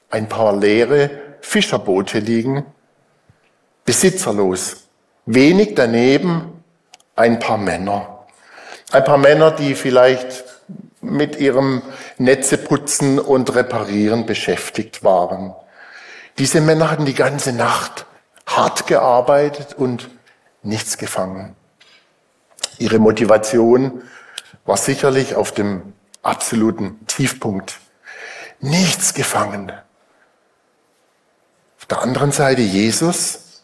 ein 0.10 0.28
paar 0.28 0.56
leere 0.56 1.10
Fischerboote 1.42 2.20
liegen, 2.20 2.66
besitzerlos. 3.86 4.88
Wenig 5.26 5.76
daneben 5.76 6.64
ein 7.16 7.40
paar 7.40 7.58
Männer. 7.58 8.26
Ein 8.92 9.04
paar 9.04 9.18
Männer, 9.18 9.52
die 9.52 9.76
vielleicht 9.76 10.46
mit 11.02 11.38
ihrem 11.38 11.82
Netzeputzen 12.18 13.20
und 13.20 13.54
Reparieren 13.56 14.26
beschäftigt 14.26 15.04
waren. 15.04 15.54
Diese 16.38 16.62
Männer 16.62 16.92
hatten 16.92 17.06
die 17.06 17.14
ganze 17.14 17.54
Nacht 17.54 18.06
hart 18.46 18.88
gearbeitet 18.88 19.76
und 19.78 20.10
nichts 20.64 20.98
gefangen. 20.98 21.56
Ihre 22.78 23.00
Motivation 23.00 24.04
war 24.66 24.78
sicherlich 24.78 25.36
auf 25.36 25.52
dem 25.52 25.94
absoluten 26.28 27.00
Tiefpunkt. 27.08 27.80
Nichts 28.60 29.14
gefangen. 29.14 29.72
Auf 31.80 31.86
der 31.86 32.02
anderen 32.02 32.32
Seite 32.32 32.62
Jesus. 32.62 33.64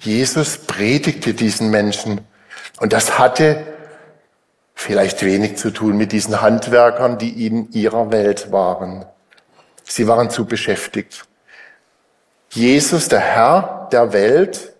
Jesus 0.00 0.58
predigte 0.58 1.34
diesen 1.34 1.70
Menschen. 1.70 2.26
Und 2.80 2.92
das 2.92 3.18
hatte 3.18 3.66
vielleicht 4.74 5.22
wenig 5.24 5.56
zu 5.56 5.70
tun 5.70 5.96
mit 5.96 6.12
diesen 6.12 6.40
Handwerkern, 6.40 7.18
die 7.18 7.46
in 7.46 7.70
ihrer 7.72 8.10
Welt 8.10 8.50
waren. 8.50 9.04
Sie 9.84 10.08
waren 10.08 10.30
zu 10.30 10.46
beschäftigt. 10.46 11.26
Jesus, 12.50 13.08
der 13.08 13.20
Herr 13.20 13.88
der 13.92 14.12
Welt, 14.12 14.72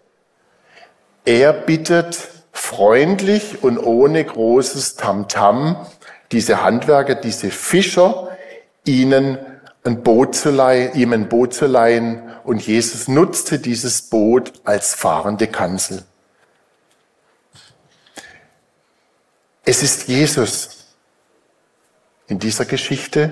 er 1.24 1.52
bittet 1.52 2.18
freundlich 2.52 3.62
und 3.62 3.78
ohne 3.78 4.24
großes 4.24 4.96
Tamtam 4.96 5.76
-Tam 5.76 5.86
diese 6.32 6.62
Handwerker, 6.62 7.14
diese 7.14 7.50
Fischer, 7.50 8.36
ihnen 8.84 9.38
ein 9.84 10.02
Boot 10.02 10.34
zu 10.34 10.50
leihen, 10.50 10.94
ihm 10.94 11.12
ein 11.12 11.28
Boot 11.28 11.54
zu 11.54 11.66
leihen. 11.66 12.22
Und 12.44 12.66
Jesus 12.66 13.08
nutzte 13.08 13.58
dieses 13.58 14.02
Boot 14.02 14.52
als 14.64 14.94
fahrende 14.94 15.46
Kanzel. 15.46 16.04
Es 19.64 19.82
ist 19.82 20.08
Jesus 20.08 20.86
in 22.26 22.38
dieser 22.38 22.64
Geschichte, 22.64 23.30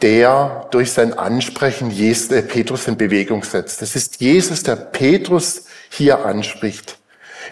der 0.00 0.66
durch 0.72 0.90
sein 0.92 1.16
Ansprechen 1.16 1.92
äh, 1.96 2.42
Petrus 2.42 2.88
in 2.88 2.96
Bewegung 2.96 3.44
setzt. 3.44 3.82
Es 3.82 3.94
ist 3.94 4.20
Jesus, 4.20 4.64
der 4.64 4.74
Petrus 4.74 5.66
hier 5.90 6.24
anspricht. 6.24 6.98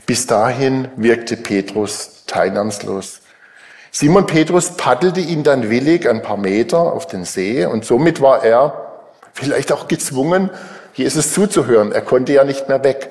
Bis 0.04 0.26
dahin 0.26 0.88
wirkte 0.96 1.36
Petrus 1.36 2.24
teilnahmslos. 2.26 3.19
Simon 3.92 4.26
Petrus 4.26 4.70
paddelte 4.76 5.20
ihn 5.20 5.42
dann 5.42 5.68
willig 5.68 6.08
ein 6.08 6.22
paar 6.22 6.36
Meter 6.36 6.78
auf 6.78 7.06
den 7.06 7.24
See 7.24 7.64
und 7.66 7.84
somit 7.84 8.20
war 8.20 8.44
er 8.44 8.90
vielleicht 9.32 9.72
auch 9.72 9.88
gezwungen, 9.88 10.50
Jesus 10.94 11.32
zuzuhören. 11.32 11.92
Er 11.92 12.02
konnte 12.02 12.32
ja 12.32 12.44
nicht 12.44 12.68
mehr 12.68 12.84
weg. 12.84 13.10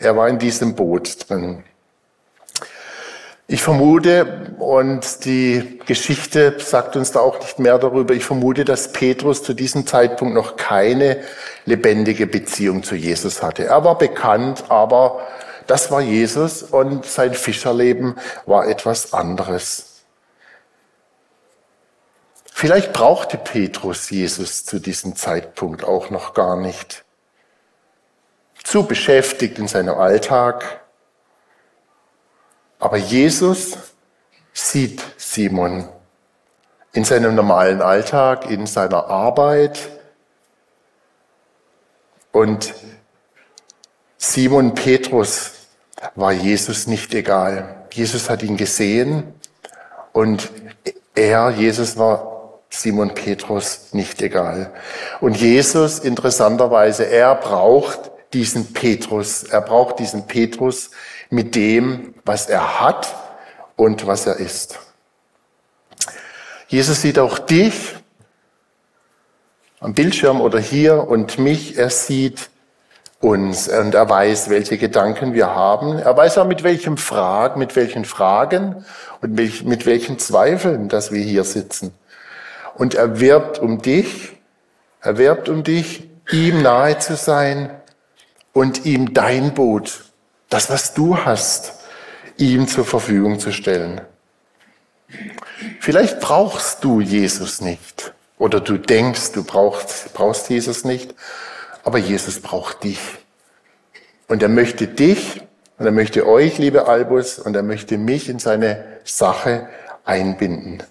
Er 0.00 0.16
war 0.16 0.28
in 0.28 0.38
diesem 0.38 0.74
Boot 0.74 1.28
drin. 1.28 1.62
Ich 3.46 3.62
vermute, 3.62 4.54
und 4.60 5.24
die 5.24 5.80
Geschichte 5.84 6.54
sagt 6.58 6.94
uns 6.94 7.10
da 7.10 7.18
auch 7.18 7.40
nicht 7.40 7.58
mehr 7.58 7.78
darüber, 7.78 8.14
ich 8.14 8.24
vermute, 8.24 8.64
dass 8.64 8.92
Petrus 8.92 9.42
zu 9.42 9.54
diesem 9.54 9.88
Zeitpunkt 9.88 10.34
noch 10.34 10.56
keine 10.56 11.16
lebendige 11.64 12.28
Beziehung 12.28 12.84
zu 12.84 12.94
Jesus 12.94 13.42
hatte. 13.42 13.64
Er 13.64 13.84
war 13.84 13.98
bekannt, 13.98 14.64
aber 14.68 15.20
das 15.66 15.90
war 15.90 16.00
Jesus 16.00 16.62
und 16.62 17.04
sein 17.06 17.34
Fischerleben 17.34 18.16
war 18.46 18.68
etwas 18.68 19.12
anderes. 19.12 19.89
Vielleicht 22.60 22.92
brauchte 22.92 23.38
Petrus 23.38 24.10
Jesus 24.10 24.66
zu 24.66 24.80
diesem 24.80 25.16
Zeitpunkt 25.16 25.82
auch 25.82 26.10
noch 26.10 26.34
gar 26.34 26.56
nicht. 26.56 27.06
Zu 28.62 28.82
beschäftigt 28.86 29.58
in 29.58 29.66
seinem 29.66 29.94
Alltag, 29.94 30.82
aber 32.78 32.98
Jesus 32.98 33.78
sieht 34.52 35.02
Simon 35.16 35.88
in 36.92 37.04
seinem 37.04 37.34
normalen 37.34 37.80
Alltag, 37.80 38.50
in 38.50 38.66
seiner 38.66 39.06
Arbeit. 39.06 39.88
Und 42.30 42.74
Simon 44.18 44.74
Petrus 44.74 45.52
war 46.14 46.32
Jesus 46.32 46.86
nicht 46.86 47.14
egal. 47.14 47.86
Jesus 47.90 48.28
hat 48.28 48.42
ihn 48.42 48.58
gesehen 48.58 49.32
und 50.12 50.50
er, 51.14 51.48
Jesus 51.52 51.96
war 51.96 52.39
Simon 52.70 53.14
Petrus 53.14 53.92
nicht 53.92 54.22
egal. 54.22 54.72
Und 55.20 55.36
Jesus, 55.36 55.98
interessanterweise, 55.98 57.04
er 57.04 57.34
braucht 57.34 58.12
diesen 58.32 58.72
Petrus. 58.72 59.42
Er 59.42 59.60
braucht 59.60 59.98
diesen 59.98 60.26
Petrus 60.26 60.90
mit 61.30 61.56
dem, 61.56 62.14
was 62.24 62.48
er 62.48 62.80
hat 62.80 63.14
und 63.76 64.06
was 64.06 64.26
er 64.26 64.36
ist. 64.36 64.78
Jesus 66.68 67.02
sieht 67.02 67.18
auch 67.18 67.40
dich 67.40 67.96
am 69.80 69.92
Bildschirm 69.92 70.40
oder 70.40 70.60
hier 70.60 71.08
und 71.08 71.38
mich. 71.38 71.76
Er 71.76 71.90
sieht 71.90 72.50
uns 73.18 73.68
und 73.68 73.94
er 73.94 74.08
weiß, 74.08 74.48
welche 74.48 74.78
Gedanken 74.78 75.34
wir 75.34 75.54
haben. 75.54 75.98
Er 75.98 76.16
weiß 76.16 76.38
auch 76.38 76.46
mit 76.46 76.62
welchen 76.62 76.96
Fragen, 76.96 77.58
mit 77.58 77.74
welchen 77.74 78.04
Fragen 78.04 78.84
und 79.20 79.34
mit 79.34 79.86
welchen 79.86 80.20
Zweifeln, 80.20 80.88
dass 80.88 81.10
wir 81.10 81.22
hier 81.22 81.42
sitzen. 81.42 81.92
Und 82.80 82.94
er 82.94 83.20
wirbt 83.20 83.58
um 83.58 83.82
dich, 83.82 84.32
er 85.02 85.18
wirbt 85.18 85.48
um 85.48 85.62
dich, 85.62 86.08
ihm 86.32 86.62
nahe 86.62 86.98
zu 86.98 87.14
sein 87.14 87.70
und 88.52 88.86
ihm 88.86 89.12
dein 89.12 89.54
Boot, 89.54 90.04
das 90.48 90.70
was 90.70 90.94
du 90.94 91.18
hast, 91.18 91.74
ihm 92.36 92.66
zur 92.66 92.84
Verfügung 92.84 93.38
zu 93.38 93.52
stellen. 93.52 94.00
Vielleicht 95.78 96.20
brauchst 96.20 96.82
du 96.82 97.00
Jesus 97.00 97.60
nicht 97.60 98.14
oder 98.38 98.60
du 98.60 98.78
denkst, 98.78 99.32
du 99.32 99.44
brauchst, 99.44 100.14
brauchst 100.14 100.48
Jesus 100.48 100.84
nicht 100.84 101.14
aber 101.84 101.98
Jesus 101.98 102.40
braucht 102.40 102.84
dich. 102.84 103.00
Und 104.28 104.42
er 104.42 104.48
möchte 104.48 104.86
dich 104.86 105.42
und 105.78 105.86
er 105.86 105.92
möchte 105.92 106.26
euch, 106.26 106.58
liebe 106.58 106.86
Albus, 106.86 107.38
und 107.38 107.56
er 107.56 107.62
möchte 107.62 107.98
mich 107.98 108.28
in 108.28 108.38
seine 108.38 108.84
Sache 109.04 109.68
einbinden. 110.04 110.82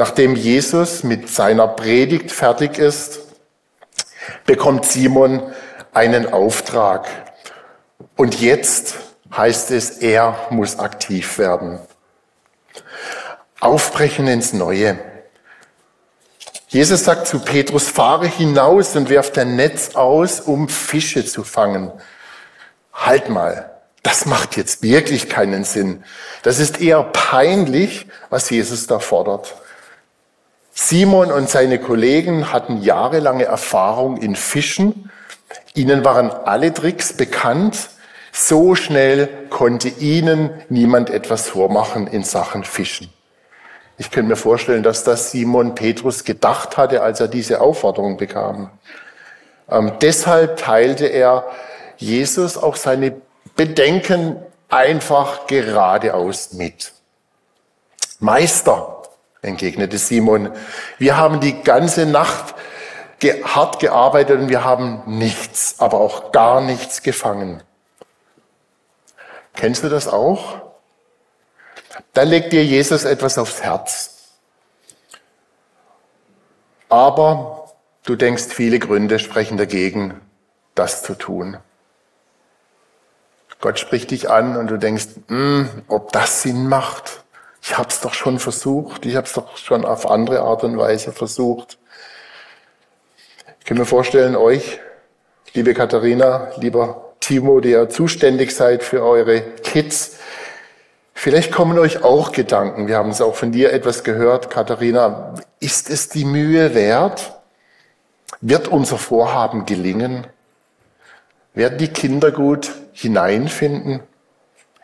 Nachdem 0.00 0.34
Jesus 0.34 1.02
mit 1.02 1.28
seiner 1.28 1.68
Predigt 1.68 2.32
fertig 2.32 2.78
ist, 2.78 3.18
bekommt 4.46 4.86
Simon 4.86 5.42
einen 5.92 6.32
Auftrag. 6.32 7.06
Und 8.16 8.40
jetzt 8.40 8.94
heißt 9.36 9.70
es, 9.72 9.98
er 9.98 10.46
muss 10.48 10.78
aktiv 10.78 11.36
werden. 11.36 11.80
Aufbrechen 13.60 14.26
ins 14.26 14.54
Neue. 14.54 14.98
Jesus 16.68 17.04
sagt 17.04 17.26
zu 17.26 17.40
Petrus, 17.40 17.90
fahre 17.90 18.26
hinaus 18.26 18.96
und 18.96 19.10
werf 19.10 19.32
dein 19.32 19.54
Netz 19.54 19.96
aus, 19.96 20.40
um 20.40 20.70
Fische 20.70 21.26
zu 21.26 21.44
fangen. 21.44 21.92
Halt 22.94 23.28
mal, 23.28 23.70
das 24.02 24.24
macht 24.24 24.56
jetzt 24.56 24.82
wirklich 24.82 25.28
keinen 25.28 25.64
Sinn. 25.64 26.04
Das 26.42 26.58
ist 26.58 26.80
eher 26.80 27.02
peinlich, 27.02 28.06
was 28.30 28.48
Jesus 28.48 28.86
da 28.86 28.98
fordert. 28.98 29.59
Simon 30.72 31.32
und 31.32 31.48
seine 31.48 31.78
Kollegen 31.78 32.52
hatten 32.52 32.80
jahrelange 32.80 33.44
Erfahrung 33.44 34.16
in 34.16 34.36
Fischen. 34.36 35.10
Ihnen 35.74 36.04
waren 36.04 36.30
alle 36.30 36.72
Tricks 36.72 37.12
bekannt. 37.12 37.90
So 38.32 38.74
schnell 38.74 39.28
konnte 39.50 39.88
ihnen 39.88 40.50
niemand 40.68 41.10
etwas 41.10 41.48
vormachen 41.48 42.06
in 42.06 42.22
Sachen 42.22 42.64
Fischen. 42.64 43.12
Ich 43.98 44.10
könnte 44.10 44.30
mir 44.30 44.36
vorstellen, 44.36 44.82
dass 44.82 45.04
das 45.04 45.30
Simon 45.30 45.74
Petrus 45.74 46.24
gedacht 46.24 46.76
hatte, 46.76 47.02
als 47.02 47.20
er 47.20 47.28
diese 47.28 47.60
Aufforderung 47.60 48.16
bekam. 48.16 48.70
Ähm, 49.68 49.92
deshalb 50.00 50.56
teilte 50.56 51.06
er 51.06 51.44
Jesus 51.98 52.56
auch 52.56 52.76
seine 52.76 53.20
Bedenken 53.56 54.36
einfach 54.70 55.46
geradeaus 55.46 56.54
mit. 56.54 56.92
Meister, 58.20 58.99
entgegnete 59.42 59.98
Simon, 59.98 60.50
wir 60.98 61.16
haben 61.16 61.40
die 61.40 61.62
ganze 61.62 62.06
Nacht 62.06 62.54
ge 63.18 63.42
hart 63.44 63.78
gearbeitet 63.80 64.40
und 64.40 64.48
wir 64.48 64.64
haben 64.64 65.02
nichts, 65.06 65.76
aber 65.78 66.00
auch 66.00 66.32
gar 66.32 66.60
nichts 66.60 67.02
gefangen. 67.02 67.62
Kennst 69.54 69.84
du 69.84 69.88
das 69.88 70.08
auch? 70.08 70.62
Dann 72.14 72.28
legt 72.28 72.52
dir 72.52 72.64
Jesus 72.64 73.04
etwas 73.04 73.38
aufs 73.38 73.62
Herz. 73.62 74.16
Aber 76.88 77.72
du 78.04 78.16
denkst, 78.16 78.44
viele 78.48 78.78
Gründe 78.78 79.18
sprechen 79.18 79.56
dagegen, 79.56 80.20
das 80.74 81.02
zu 81.02 81.14
tun. 81.14 81.58
Gott 83.60 83.78
spricht 83.78 84.10
dich 84.10 84.30
an 84.30 84.56
und 84.56 84.68
du 84.68 84.78
denkst, 84.78 85.08
hm, 85.28 85.68
ob 85.88 86.12
das 86.12 86.42
Sinn 86.42 86.66
macht. 86.66 87.19
Ich 87.62 87.76
habe 87.76 87.88
es 87.88 88.00
doch 88.00 88.14
schon 88.14 88.38
versucht, 88.38 89.04
ich 89.06 89.16
habe 89.16 89.26
es 89.26 89.34
doch 89.34 89.56
schon 89.56 89.84
auf 89.84 90.10
andere 90.10 90.40
Art 90.40 90.64
und 90.64 90.78
Weise 90.78 91.12
versucht. 91.12 91.78
Ich 93.58 93.66
kann 93.66 93.76
mir 93.76 93.86
vorstellen, 93.86 94.34
euch, 94.34 94.80
liebe 95.52 95.74
Katharina, 95.74 96.52
lieber 96.56 97.14
Timo, 97.20 97.60
die 97.60 97.70
ihr 97.70 97.88
zuständig 97.88 98.54
seid 98.54 98.82
für 98.82 99.04
eure 99.04 99.42
Kids, 99.62 100.16
Vielleicht 101.22 101.52
kommen 101.52 101.78
euch 101.78 102.02
auch 102.02 102.32
Gedanken. 102.32 102.88
Wir 102.88 102.96
haben 102.96 103.10
es 103.10 103.20
auch 103.20 103.34
von 103.34 103.52
dir 103.52 103.74
etwas 103.74 104.04
gehört, 104.04 104.48
Katharina. 104.48 105.34
Ist 105.60 105.90
es 105.90 106.08
die 106.08 106.24
Mühe 106.24 106.74
wert? 106.74 107.34
Wird 108.40 108.68
unser 108.68 108.96
Vorhaben 108.96 109.66
gelingen? 109.66 110.26
Werden 111.52 111.76
die 111.76 111.88
Kinder 111.88 112.32
gut 112.32 112.72
hineinfinden? 112.94 114.00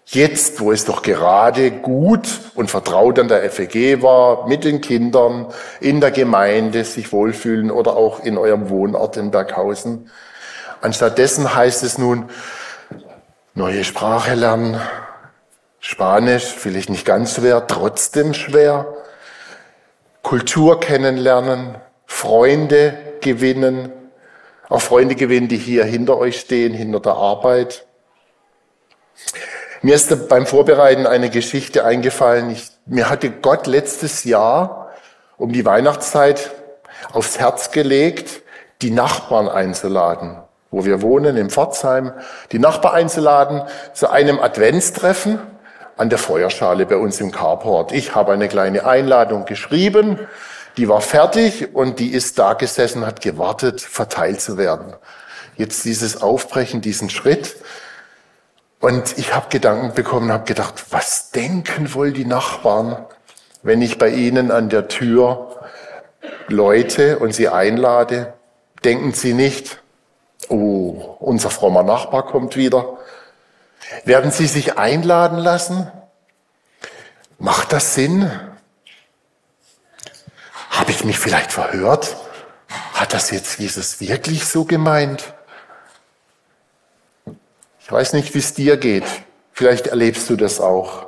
Jetzt, 0.09 0.61
wo 0.61 0.71
es 0.71 0.85
doch 0.85 1.03
gerade 1.03 1.73
gut 1.73 2.29
und 2.55 2.71
vertraut 2.71 3.19
an 3.19 3.27
der 3.27 3.51
FEG 3.51 4.03
war, 4.03 4.47
mit 4.47 4.63
den 4.63 4.81
Kindern, 4.81 5.53
in 5.81 6.01
der 6.01 6.13
Gemeinde 6.13 6.85
sich 6.85 7.13
wohlfühlen 7.13 7.73
oder 7.73 7.97
auch 7.97 8.21
in 8.21 8.39
eurem 8.39 8.71
Wohnort 8.71 9.17
in 9.17 9.33
Berghausen. 9.33 10.09
Anstattdessen 10.81 11.57
heißt 11.57 11.83
es 11.83 11.99
nun, 11.99 12.31
neue 13.55 13.83
Sprache 13.83 14.35
lernen, 14.35 14.81
Spanisch 15.81 16.45
vielleicht 16.45 16.91
nicht 16.91 17.05
ganz 17.05 17.35
schwer, 17.35 17.67
trotzdem 17.67 18.33
schwer. 18.33 18.93
Kultur 20.23 20.81
kennenlernen, 20.81 21.77
Freunde 22.07 22.97
gewinnen, 23.21 23.93
auch 24.69 24.81
Freunde 24.81 25.17
gewinnen, 25.17 25.49
die 25.49 25.59
hier 25.59 25.85
hinter 25.85 26.17
euch 26.17 26.41
stehen, 26.41 26.75
hinter 26.75 27.01
der 27.01 27.15
Arbeit. 27.15 27.87
Mir 29.87 29.95
ist 29.95 30.29
beim 30.29 30.49
Vorbereiten 30.49 31.07
eine 31.07 31.31
Geschichte 31.31 31.85
eingefallen. 31.85 32.51
Ich, 32.51 32.73
mir 32.87 33.09
hatte 33.09 33.31
Gott 33.31 33.69
letztes 33.69 34.25
Jahr 34.25 34.91
um 35.37 35.53
die 35.53 35.65
Weihnachtszeit 35.65 36.51
aufs 37.13 37.39
Herz 37.39 37.71
gelegt, 37.71 38.43
die 38.83 38.91
Nachbarn 38.91 39.49
einzuladen, 39.49 40.39
wo 40.73 40.85
wir 40.85 41.03
wohnen, 41.03 41.37
im 41.37 41.51
Pforzheim, 41.51 42.13
die 42.51 42.59
Nachbarn 42.59 42.97
einzuladen 42.97 43.63
zu 43.95 44.11
einem 44.11 44.41
Adventstreffen 44.41 45.39
an 45.97 46.11
der 46.11 46.19
Feuerschale 46.19 46.85
bei 46.85 46.97
uns 46.97 47.21
im 47.21 47.31
Carport. 47.31 47.93
Ich 47.93 48.17
habe 48.17 48.33
eine 48.33 48.49
kleine 48.49 48.87
Einladung 48.87 49.45
geschrieben, 49.45 50.19
die 50.79 50.89
war 50.89 51.01
fertig 51.01 51.77
und 51.77 52.01
die 52.01 52.11
ist 52.11 52.41
da 52.41 52.55
gesessen, 52.55 53.07
hat 53.07 53.21
gewartet, 53.21 53.83
verteilt 53.83 54.41
zu 54.41 54.59
werden. 54.59 54.95
Jetzt 55.57 55.85
dieses 55.85 56.21
Aufbrechen, 56.23 56.81
diesen 56.81 57.09
Schritt. 57.09 57.55
Und 58.81 59.19
ich 59.19 59.35
habe 59.35 59.49
Gedanken 59.49 59.95
bekommen, 59.95 60.31
habe 60.31 60.45
gedacht, 60.45 60.87
was 60.91 61.31
denken 61.31 61.95
wohl 61.95 62.13
die 62.13 62.25
Nachbarn, 62.25 63.07
wenn 63.63 63.83
ich 63.83 63.99
bei 63.99 64.11
ihnen 64.11 64.51
an 64.51 64.69
der 64.69 64.89
Tür 64.89 65.57
Leute 66.49 67.19
und 67.19 67.35
sie 67.35 67.49
einlade? 67.49 68.35
Denken 68.85 69.13
sie 69.13 69.33
nicht, 69.33 69.83
oh, 70.49 71.17
unser 71.19 71.51
frommer 71.51 71.83
Nachbar 71.83 72.27
kommt 72.27 72.57
wieder. 72.57 72.99
Werden 74.05 74.31
Sie 74.31 74.47
sich 74.47 74.79
einladen 74.79 75.39
lassen? 75.39 75.91
Macht 77.39 77.73
das 77.73 77.95
Sinn? 77.95 78.31
Habe 80.71 80.91
ich 80.91 81.05
mich 81.05 81.19
vielleicht 81.19 81.53
verhört? 81.53 82.17
Hat 82.95 83.15
das 83.15 83.31
jetzt 83.31 83.59
Jesus 83.59 84.01
wirklich 84.01 84.47
so 84.47 84.65
gemeint? 84.65 85.35
Ich 87.87 87.93
weiß 87.93 88.15
nicht, 88.15 88.35
wie 88.35 88.41
es 88.41 88.53
dir 88.53 88.79
geht. 88.79 89.05
Vielleicht 89.53 89.87
erlebst 89.87 90.29
du 90.29 90.35
das 90.35 90.59
auch. 90.61 91.07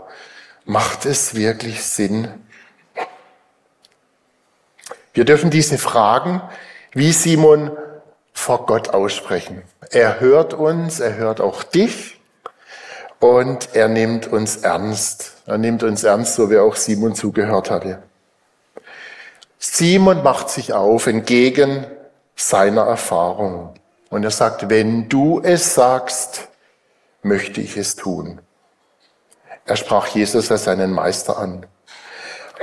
Macht 0.64 1.06
es 1.06 1.34
wirklich 1.34 1.82
Sinn? 1.82 2.28
Wir 5.12 5.24
dürfen 5.24 5.50
diese 5.50 5.76
Fragen 5.76 6.40
wie 6.92 7.10
Simon 7.10 7.72
vor 8.32 8.66
Gott 8.66 8.90
aussprechen. 8.90 9.62
Er 9.90 10.20
hört 10.20 10.54
uns, 10.54 11.00
er 11.00 11.16
hört 11.16 11.40
auch 11.40 11.64
dich 11.64 12.20
und 13.18 13.74
er 13.74 13.88
nimmt 13.88 14.28
uns 14.28 14.58
ernst. 14.58 15.32
Er 15.46 15.58
nimmt 15.58 15.82
uns 15.82 16.04
ernst, 16.04 16.36
so 16.36 16.48
wie 16.48 16.58
auch 16.58 16.76
Simon 16.76 17.16
zugehört 17.16 17.72
hatte. 17.72 18.04
Simon 19.58 20.22
macht 20.22 20.48
sich 20.48 20.72
auf 20.72 21.08
entgegen 21.08 21.88
seiner 22.36 22.82
Erfahrung. 22.82 23.74
Und 24.10 24.22
er 24.22 24.30
sagt, 24.30 24.70
wenn 24.70 25.08
du 25.08 25.40
es 25.42 25.74
sagst, 25.74 26.48
möchte 27.22 27.61
ich 27.61 27.76
es 27.76 27.96
tun. 27.96 28.40
Er 29.64 29.76
sprach 29.76 30.07
Jesus 30.09 30.50
als 30.50 30.64
seinen 30.64 30.92
Meister 30.92 31.38
an. 31.38 31.66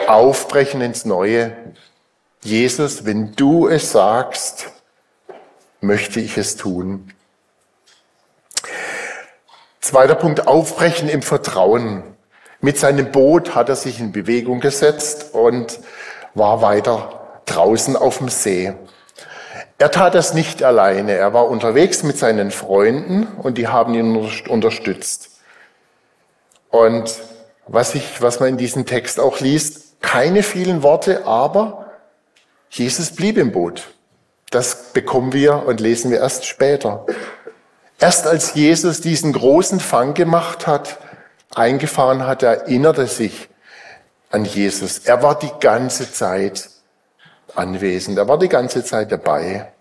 Aufbrechen 0.08 0.82
ins 0.82 1.06
Neue. 1.06 1.56
Jesus, 2.44 3.06
wenn 3.06 3.36
du 3.36 3.68
es 3.68 3.92
sagst, 3.92 4.72
möchte 5.82 6.20
ich 6.20 6.38
es 6.38 6.58
tun. 6.58 7.14
Zweiter 9.82 10.16
Punkt, 10.16 10.48
aufbrechen 10.48 11.10
im 11.10 11.22
Vertrauen. 11.22 12.04
Mit 12.60 12.80
seinem 12.80 13.12
Boot 13.12 13.54
hat 13.54 13.70
er 13.70 13.76
sich 13.76 14.00
in 14.00 14.12
Bewegung 14.12 14.60
gesetzt 14.60 15.34
und 15.34 15.80
war 16.34 16.64
weiter 16.64 17.42
draußen 17.46 17.96
auf 17.96 18.18
dem 18.18 18.30
See. 18.30 18.74
Er 19.78 19.92
tat 19.92 20.16
das 20.16 20.34
nicht 20.34 20.64
alleine. 20.64 21.14
Er 21.14 21.34
war 21.34 21.50
unterwegs 21.50 22.04
mit 22.04 22.18
seinen 22.18 22.52
Freunden 22.52 23.28
und 23.42 23.58
die 23.58 23.68
haben 23.68 23.94
ihn 23.94 24.16
unterstützt. 24.48 25.32
Und 26.70 27.14
was, 27.68 27.96
ich, 27.96 28.22
was 28.22 28.40
man 28.40 28.50
in 28.50 28.58
diesem 28.58 28.86
Text 28.86 29.20
auch 29.20 29.40
liest, 29.40 30.02
keine 30.02 30.44
vielen 30.44 30.84
Worte, 30.84 31.26
aber 31.26 31.86
Jesus 32.70 33.12
blieb 33.12 33.38
im 33.38 33.52
Boot. 33.52 33.84
Das 34.52 34.94
bekommen 34.94 35.34
wir 35.34 35.66
und 35.66 35.80
lesen 35.80 36.12
wir 36.12 36.20
erst 36.20 36.46
später. 36.46 37.06
Erst 38.00 38.28
als 38.28 38.54
Jesus 38.54 39.02
diesen 39.02 39.34
großen 39.34 39.80
Fang 39.80 40.14
gemacht 40.14 40.68
hat, 40.68 41.00
eingefahren 41.54 42.28
hat, 42.28 42.44
erinnerte 42.44 43.08
sich 43.08 43.50
an 44.30 44.46
Jesus. 44.46 45.00
Er 45.00 45.24
war 45.24 45.40
die 45.40 45.52
ganze 45.60 46.12
Zeit 46.12 46.70
anwesend. 47.56 48.18
Er 48.18 48.28
war 48.28 48.40
die 48.40 48.50
ganze 48.50 48.84
Zeit 48.84 49.12
dabei. 49.12 49.72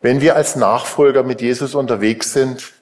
Wenn 0.00 0.20
wir 0.20 0.36
als 0.36 0.56
Nachfolger 0.56 1.22
mit 1.22 1.40
Jesus 1.40 1.74
unterwegs 1.74 2.32
sind, 2.32 2.72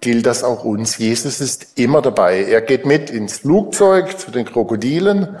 gilt 0.00 0.26
das 0.26 0.42
auch 0.42 0.64
uns. 0.64 0.98
Jesus 0.98 1.40
ist 1.40 1.78
immer 1.78 2.02
dabei. 2.02 2.44
Er 2.44 2.60
geht 2.60 2.86
mit 2.86 3.10
ins 3.10 3.38
Flugzeug 3.38 4.18
zu 4.18 4.30
den 4.30 4.44
Krokodilen 4.44 5.36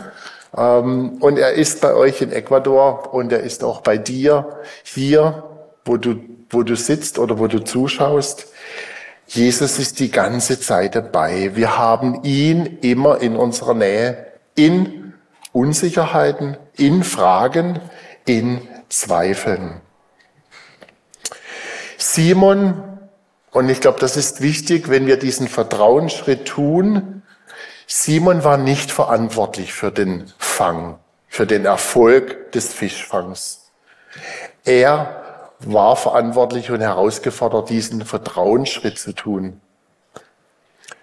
ähm, 0.56 1.16
und 1.20 1.38
er 1.38 1.52
ist 1.54 1.80
bei 1.80 1.94
euch 1.94 2.22
in 2.22 2.32
Ecuador 2.32 3.12
und 3.12 3.32
er 3.32 3.40
ist 3.40 3.64
auch 3.64 3.80
bei 3.80 3.98
dir 3.98 4.56
hier, 4.84 5.44
wo 5.84 5.96
du, 5.96 6.16
wo 6.50 6.62
du 6.62 6.76
sitzt 6.76 7.18
oder 7.18 7.38
wo 7.38 7.46
du 7.48 7.58
zuschaust. 7.64 8.46
Jesus 9.26 9.78
ist 9.78 9.98
die 9.98 10.10
ganze 10.10 10.60
Zeit 10.60 10.94
dabei. 10.94 11.52
Wir 11.54 11.78
haben 11.78 12.22
ihn 12.22 12.78
immer 12.82 13.20
in 13.20 13.34
unserer 13.34 13.74
Nähe, 13.74 14.26
in 14.54 15.14
Unsicherheiten, 15.52 16.56
in 16.76 17.02
Fragen, 17.02 17.80
in 18.24 18.66
Zweifeln. 18.88 19.80
Simon, 21.98 22.82
und 23.50 23.68
ich 23.68 23.80
glaube, 23.80 24.00
das 24.00 24.16
ist 24.16 24.40
wichtig, 24.40 24.88
wenn 24.88 25.06
wir 25.06 25.16
diesen 25.16 25.48
Vertrauensschritt 25.48 26.46
tun, 26.46 27.22
Simon 27.86 28.44
war 28.44 28.56
nicht 28.56 28.90
verantwortlich 28.90 29.72
für 29.72 29.92
den 29.92 30.32
Fang, 30.38 30.98
für 31.28 31.46
den 31.46 31.64
Erfolg 31.64 32.52
des 32.52 32.72
Fischfangs. 32.72 33.70
Er 34.64 35.50
war 35.60 35.96
verantwortlich 35.96 36.70
und 36.70 36.80
herausgefordert, 36.80 37.70
diesen 37.70 38.04
Vertrauensschritt 38.04 38.98
zu 38.98 39.12
tun. 39.12 39.60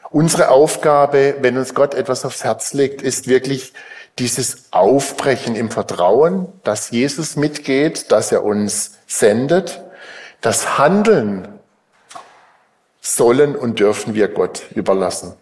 Unsere 0.10 0.50
Aufgabe, 0.50 1.36
wenn 1.42 1.58
uns 1.58 1.76
Gott 1.76 1.94
etwas 1.94 2.26
aufs 2.26 2.44
Herz 2.44 2.74
legt, 2.74 3.02
ist 3.02 3.28
wirklich 3.28 3.74
dieses 4.20 4.66
Aufbrechen 4.72 5.56
im 5.56 5.72
Vertrauen, 5.72 6.48
dass 6.64 6.92
Jesus 6.92 7.36
mitgeht, 7.36 8.12
dass 8.12 8.32
er 8.32 8.44
uns 8.44 8.98
sendet. 9.08 9.82
Das 10.42 10.78
Handeln 10.78 11.48
sollen 13.02 13.56
und 13.56 13.80
dürfen 13.80 14.14
wir 14.14 14.28
Gott 14.28 14.64
überlassen. 14.76 15.34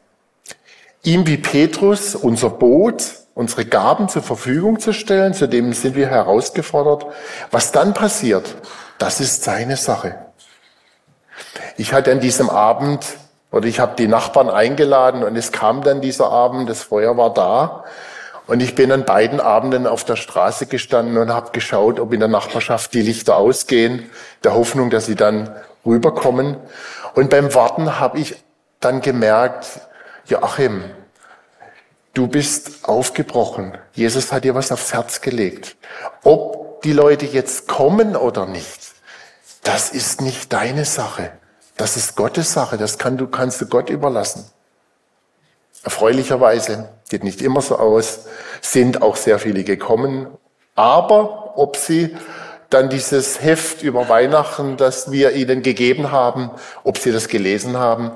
Ihm 1.03 1.25
wie 1.27 1.37
Petrus 1.37 2.15
unser 2.15 2.49
Boot, 2.49 3.03
unsere 3.33 3.65
Gaben 3.65 4.09
zur 4.09 4.23
Verfügung 4.23 4.79
zu 4.79 4.93
stellen, 4.93 5.33
zu 5.33 5.47
dem 5.47 5.73
sind 5.73 5.95
wir 5.95 6.07
herausgefordert. 6.07 7.05
Was 7.51 7.71
dann 7.71 7.93
passiert, 7.93 8.55
das 8.97 9.19
ist 9.19 9.43
seine 9.43 9.77
Sache. 9.77 10.15
Ich 11.77 11.93
hatte 11.93 12.11
an 12.11 12.19
diesem 12.19 12.49
Abend, 12.49 13.05
oder 13.51 13.67
ich 13.67 13.79
habe 13.79 13.95
die 13.95 14.07
Nachbarn 14.07 14.49
eingeladen 14.49 15.23
und 15.23 15.35
es 15.35 15.51
kam 15.51 15.83
dann 15.83 16.01
dieser 16.01 16.31
Abend, 16.31 16.69
das 16.69 16.83
Feuer 16.83 17.17
war 17.17 17.33
da 17.33 17.83
und 18.47 18.61
ich 18.61 18.75
bin 18.75 18.91
an 18.91 19.03
beiden 19.03 19.41
Abenden 19.41 19.85
auf 19.85 20.05
der 20.05 20.15
Straße 20.15 20.65
gestanden 20.65 21.17
und 21.17 21.33
habe 21.33 21.51
geschaut, 21.51 21.99
ob 21.99 22.13
in 22.13 22.21
der 22.21 22.29
Nachbarschaft 22.29 22.93
die 22.93 23.01
Lichter 23.01 23.35
ausgehen, 23.35 24.09
der 24.43 24.53
Hoffnung, 24.53 24.89
dass 24.89 25.05
sie 25.05 25.15
dann 25.15 25.53
rüberkommen. 25.85 26.55
Und 27.13 27.29
beim 27.29 27.53
Warten 27.53 27.99
habe 27.99 28.19
ich 28.19 28.35
dann 28.79 29.01
gemerkt, 29.01 29.81
Joachim, 30.27 30.83
du 32.13 32.27
bist 32.27 32.87
aufgebrochen. 32.87 33.77
Jesus 33.93 34.31
hat 34.31 34.45
dir 34.45 34.55
was 34.55 34.71
aufs 34.71 34.93
Herz 34.93 35.19
gelegt. 35.21 35.75
Ob 36.23 36.81
die 36.83 36.93
Leute 36.93 37.25
jetzt 37.25 37.67
kommen 37.67 38.15
oder 38.15 38.45
nicht, 38.45 38.93
das 39.63 39.89
ist 39.89 40.21
nicht 40.21 40.53
deine 40.53 40.85
Sache. 40.85 41.31
Das 41.75 41.97
ist 41.97 42.15
Gottes 42.15 42.53
Sache. 42.53 42.77
Das 42.77 42.97
kann 42.97 43.17
du, 43.17 43.27
kannst 43.27 43.59
du 43.59 43.65
Gott 43.65 43.89
überlassen. 43.89 44.45
Erfreulicherweise 45.83 46.89
geht 47.09 47.23
nicht 47.23 47.41
immer 47.41 47.61
so 47.61 47.77
aus, 47.77 48.25
sind 48.61 49.01
auch 49.01 49.15
sehr 49.15 49.39
viele 49.39 49.63
gekommen. 49.63 50.27
Aber 50.75 51.57
ob 51.57 51.77
sie 51.77 52.15
dann 52.69 52.89
dieses 52.89 53.41
Heft 53.41 53.81
über 53.81 54.09
Weihnachten, 54.09 54.77
das 54.77 55.11
wir 55.11 55.31
ihnen 55.31 55.61
gegeben 55.61 56.11
haben, 56.11 56.51
ob 56.83 56.97
sie 56.97 57.11
das 57.11 57.27
gelesen 57.27 57.77
haben, 57.77 58.11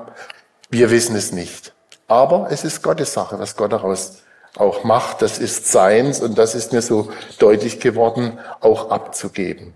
wir 0.70 0.90
wissen 0.90 1.16
es 1.16 1.32
nicht. 1.32 1.72
Aber 2.08 2.48
es 2.50 2.64
ist 2.64 2.82
Gottes 2.82 3.12
Sache, 3.12 3.38
was 3.38 3.56
Gott 3.56 3.72
daraus 3.72 4.18
auch 4.56 4.84
macht. 4.84 5.22
Das 5.22 5.38
ist 5.38 5.72
seins 5.72 6.20
und 6.20 6.36
das 6.36 6.54
ist 6.54 6.72
mir 6.72 6.82
so 6.82 7.10
deutlich 7.38 7.80
geworden, 7.80 8.38
auch 8.60 8.90
abzugeben. 8.90 9.74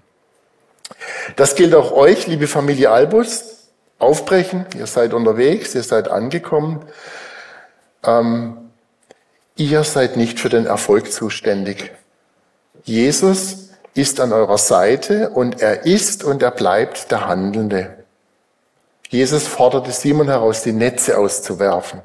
Das 1.37 1.55
gilt 1.55 1.75
auch 1.75 1.93
euch, 1.93 2.27
liebe 2.27 2.47
Familie 2.47 2.91
Albus. 2.91 3.53
Aufbrechen, 3.99 4.67
ihr 4.77 4.87
seid 4.87 5.15
unterwegs, 5.15 5.75
ihr 5.75 5.83
seid 5.83 6.09
angekommen. 6.09 6.83
Ähm, 8.07 8.71
ihr 9.57 9.85
seid 9.85 10.17
nicht 10.17 10.41
für 10.41 10.49
den 10.49 10.67
Erfolg 10.67 11.13
zuständig. 11.13 11.93
Jesus 12.85 13.71
ist 13.95 14.21
an 14.21 14.33
eurer 14.33 14.59
Seite 14.59 15.31
und 15.31 15.61
er 15.61 15.85
ist 15.85 16.23
und 16.23 16.43
er 16.43 16.53
bleibt 16.53 17.11
der 17.11 17.27
Handelnde. 17.27 18.05
Jesus 19.09 19.47
forderte 19.47 19.91
Simon 19.91 20.29
heraus, 20.29 20.63
die 20.63 20.73
Netze 20.73 21.19
auszuwerfen. 21.19 22.01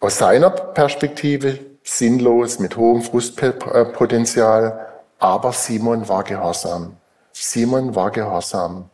Aus 0.00 0.18
seiner 0.18 0.50
Perspektive 0.50 1.58
sinnlos, 1.82 2.58
mit 2.58 2.76
hohem 2.76 3.02
Frustpotenzial, 3.02 4.86
aber 5.18 5.52
Simon 5.52 6.08
war 6.08 6.24
gehorsam. 6.24 6.96
Simon 7.32 7.94
war 7.94 8.10
gehorsam. 8.10 8.88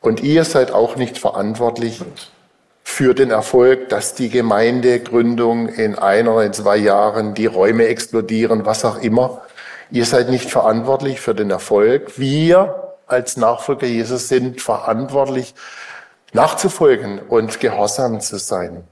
Und 0.00 0.22
ihr 0.22 0.44
seid 0.44 0.70
auch 0.70 0.96
nicht 0.96 1.18
verantwortlich 1.18 2.02
für 2.88 3.14
den 3.14 3.32
Erfolg, 3.32 3.88
dass 3.88 4.14
die 4.14 4.30
Gemeindegründung 4.30 5.68
in 5.68 5.98
einer 5.98 6.32
oder 6.34 6.44
in 6.44 6.52
zwei 6.52 6.76
Jahren 6.76 7.34
die 7.34 7.46
Räume 7.46 7.88
explodieren, 7.88 8.64
was 8.64 8.84
auch 8.84 8.98
immer. 8.98 9.42
Ihr 9.90 10.06
seid 10.06 10.30
nicht 10.30 10.50
verantwortlich 10.50 11.20
für 11.20 11.34
den 11.34 11.50
Erfolg. 11.50 12.16
Wir 12.16 12.94
als 13.08 13.36
Nachfolger 13.36 13.88
Jesus 13.88 14.28
sind 14.28 14.62
verantwortlich, 14.62 15.54
nachzufolgen 16.32 17.18
und 17.18 17.58
gehorsam 17.58 18.20
zu 18.20 18.38
sein. 18.38 18.86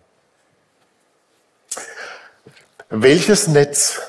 Welches 2.91 3.47
Netz 3.47 4.03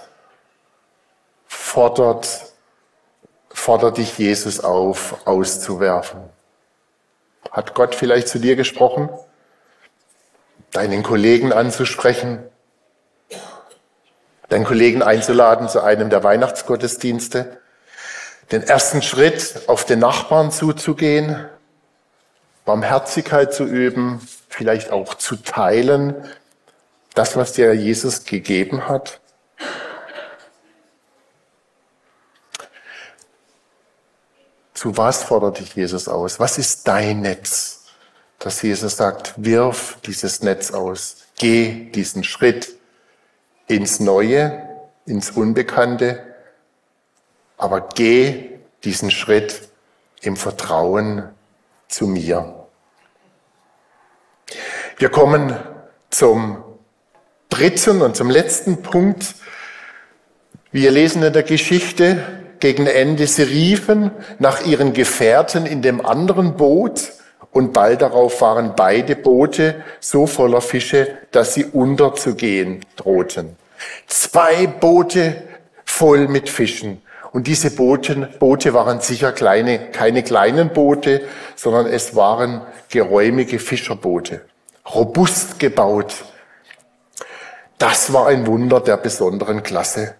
fordert, 1.47 2.27
fordert 3.49 3.97
dich 3.97 4.17
Jesus 4.17 4.59
auf, 4.59 5.25
auszuwerfen? 5.25 6.21
Hat 7.51 7.75
Gott 7.75 7.93
vielleicht 7.93 8.27
zu 8.27 8.39
dir 8.39 8.55
gesprochen? 8.55 9.09
Deinen 10.75 11.03
Kollegen 11.03 11.53
anzusprechen, 11.53 12.43
deinen 14.49 14.65
Kollegen 14.65 15.01
einzuladen 15.01 15.69
zu 15.69 15.81
einem 15.81 16.09
der 16.09 16.23
Weihnachtsgottesdienste, 16.23 17.57
den 18.51 18.61
ersten 18.61 19.01
Schritt 19.01 19.61
auf 19.67 19.85
den 19.85 19.99
Nachbarn 19.99 20.51
zuzugehen, 20.51 21.45
Barmherzigkeit 22.65 23.53
zu 23.53 23.63
üben, 23.63 24.27
vielleicht 24.49 24.91
auch 24.91 25.15
zu 25.15 25.37
teilen, 25.37 26.15
das, 27.13 27.37
was 27.37 27.53
dir 27.53 27.73
Jesus 27.73 28.25
gegeben 28.25 28.89
hat. 28.89 29.21
Zu 34.73 34.97
was 34.97 35.23
fordert 35.23 35.59
dich 35.59 35.73
Jesus 35.73 36.09
aus? 36.09 36.39
Was 36.39 36.57
ist 36.57 36.85
dein 36.87 37.21
Netz? 37.21 37.84
Dass 38.39 38.61
Jesus 38.61 38.97
sagt, 38.97 39.33
wirf 39.37 39.97
dieses 40.05 40.41
Netz 40.41 40.71
aus, 40.71 41.25
geh 41.37 41.89
diesen 41.91 42.23
Schritt 42.23 42.75
ins 43.67 43.99
Neue, 43.99 44.69
ins 45.05 45.31
Unbekannte, 45.31 46.21
aber 47.57 47.89
geh 47.95 48.51
diesen 48.83 49.11
Schritt 49.11 49.69
im 50.21 50.35
Vertrauen 50.35 51.29
zu 51.87 52.07
mir. 52.07 52.67
Wir 54.97 55.09
kommen 55.09 55.57
zum 56.09 56.63
dritten 57.49 58.01
und 58.01 58.15
zum 58.15 58.29
letzten 58.29 58.81
Punkt. 58.81 59.35
Wir 60.71 60.91
lesen 60.91 61.23
in 61.23 61.33
der 61.33 61.43
Geschichte 61.43 62.23
gegen 62.59 62.87
Ende, 62.87 63.27
sie 63.27 63.43
riefen 63.43 64.11
nach 64.39 64.65
ihren 64.65 64.93
Gefährten 64.93 65.65
in 65.65 65.81
dem 65.81 66.05
anderen 66.05 66.55
Boot 66.57 67.13
und 67.55 67.71
bald 67.71 68.01
darauf 68.01 68.41
waren 68.41 68.73
beide 68.75 69.15
Boote 69.15 69.81
so 70.01 70.27
voller 70.27 70.59
Fische, 70.59 71.17
dass 71.31 71.53
sie 71.53 71.63
unterzugehen 71.63 72.81
drohten. 72.97 73.55
Zwei 74.07 74.67
Boote 74.67 75.41
voll 75.85 76.27
mit 76.27 76.49
Fischen. 76.49 77.01
Und 77.31 77.47
diese 77.47 77.71
Boote, 77.71 78.29
Boote 78.39 78.73
waren 78.73 78.99
sicher 78.99 79.31
kleine, 79.31 79.79
keine 79.91 80.21
kleinen 80.21 80.73
Boote, 80.73 81.21
sondern 81.55 81.85
es 81.85 82.13
waren 82.13 82.59
geräumige 82.89 83.57
Fischerboote, 83.57 84.41
robust 84.93 85.57
gebaut. 85.57 86.25
Das 87.77 88.11
war 88.11 88.27
ein 88.27 88.47
Wunder 88.47 88.81
der 88.81 88.97
besonderen 88.97 89.63
Klasse. 89.63 90.15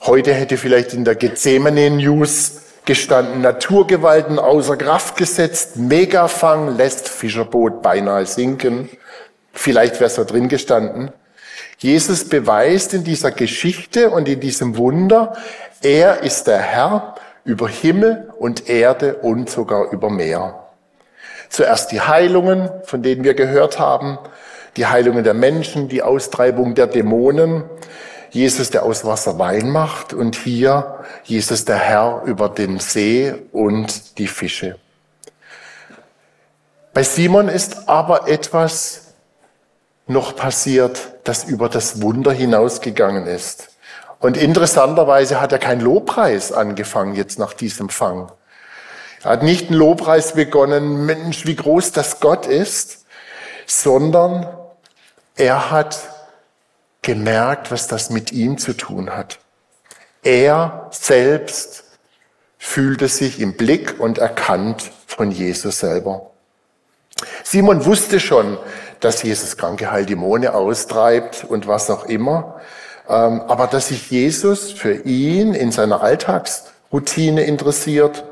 Heute 0.00 0.32
hätte 0.32 0.56
vielleicht 0.56 0.94
in 0.94 1.04
der 1.04 1.16
Gethsemane 1.16 1.90
News 1.90 2.62
gestanden, 2.86 3.42
Naturgewalten 3.42 4.38
außer 4.38 4.76
Kraft 4.76 5.16
gesetzt, 5.16 5.76
Megafang 5.76 6.76
lässt 6.76 7.08
Fischerboot 7.08 7.82
beinahe 7.82 8.24
sinken. 8.24 8.88
Vielleicht 9.52 9.96
wäre 9.96 10.06
es 10.06 10.14
da 10.14 10.24
drin 10.24 10.48
gestanden. 10.48 11.10
Jesus 11.78 12.28
beweist 12.28 12.94
in 12.94 13.04
dieser 13.04 13.32
Geschichte 13.32 14.08
und 14.10 14.28
in 14.28 14.40
diesem 14.40 14.78
Wunder, 14.78 15.36
er 15.82 16.22
ist 16.22 16.46
der 16.46 16.58
Herr 16.58 17.16
über 17.44 17.68
Himmel 17.68 18.32
und 18.38 18.68
Erde 18.68 19.16
und 19.16 19.50
sogar 19.50 19.92
über 19.92 20.08
Meer. 20.08 20.62
Zuerst 21.48 21.92
die 21.92 22.00
Heilungen, 22.00 22.70
von 22.84 23.02
denen 23.02 23.24
wir 23.24 23.34
gehört 23.34 23.78
haben, 23.78 24.18
die 24.76 24.86
Heilungen 24.86 25.24
der 25.24 25.34
Menschen, 25.34 25.88
die 25.88 26.02
Austreibung 26.02 26.74
der 26.74 26.86
Dämonen, 26.86 27.64
Jesus, 28.36 28.68
der 28.68 28.82
aus 28.82 29.06
Wasser 29.06 29.38
Wein 29.38 29.70
macht 29.70 30.12
und 30.12 30.36
hier 30.36 31.02
Jesus, 31.24 31.64
der 31.64 31.78
Herr 31.78 32.22
über 32.26 32.50
den 32.50 32.78
See 32.80 33.34
und 33.50 34.18
die 34.18 34.28
Fische. 34.28 34.78
Bei 36.92 37.02
Simon 37.02 37.48
ist 37.48 37.88
aber 37.88 38.28
etwas 38.28 39.14
noch 40.06 40.36
passiert, 40.36 41.14
das 41.24 41.44
über 41.44 41.70
das 41.70 42.02
Wunder 42.02 42.30
hinausgegangen 42.30 43.26
ist. 43.26 43.70
Und 44.20 44.36
interessanterweise 44.36 45.40
hat 45.40 45.52
er 45.52 45.58
keinen 45.58 45.80
Lobpreis 45.80 46.52
angefangen 46.52 47.14
jetzt 47.14 47.38
nach 47.38 47.54
diesem 47.54 47.88
Fang. 47.88 48.30
Er 49.24 49.30
hat 49.30 49.44
nicht 49.44 49.70
einen 49.70 49.78
Lobpreis 49.78 50.34
begonnen, 50.34 51.06
Mensch, 51.06 51.46
wie 51.46 51.56
groß 51.56 51.92
das 51.92 52.20
Gott 52.20 52.44
ist, 52.44 53.06
sondern 53.66 54.46
er 55.36 55.70
hat 55.70 56.15
gemerkt, 57.06 57.70
was 57.70 57.86
das 57.86 58.10
mit 58.10 58.32
ihm 58.32 58.58
zu 58.58 58.72
tun 58.72 59.10
hat. 59.10 59.38
Er 60.22 60.88
selbst 60.90 61.84
fühlte 62.58 63.06
sich 63.06 63.40
im 63.40 63.56
Blick 63.56 64.00
und 64.00 64.18
erkannt 64.18 64.90
von 65.06 65.30
Jesus 65.30 65.78
selber. 65.78 66.30
Simon 67.44 67.86
wusste 67.86 68.18
schon, 68.18 68.58
dass 68.98 69.22
Jesus 69.22 69.56
Kranke 69.56 69.92
heilt, 69.92 70.10
Dämonen 70.10 70.48
austreibt 70.48 71.44
und 71.44 71.68
was 71.68 71.88
auch 71.90 72.06
immer. 72.06 72.60
Ähm, 73.08 73.40
aber 73.42 73.68
dass 73.68 73.88
sich 73.88 74.10
Jesus 74.10 74.72
für 74.72 74.94
ihn 75.04 75.54
in 75.54 75.70
seiner 75.70 76.02
Alltagsroutine 76.02 77.44
interessiert, 77.44 78.24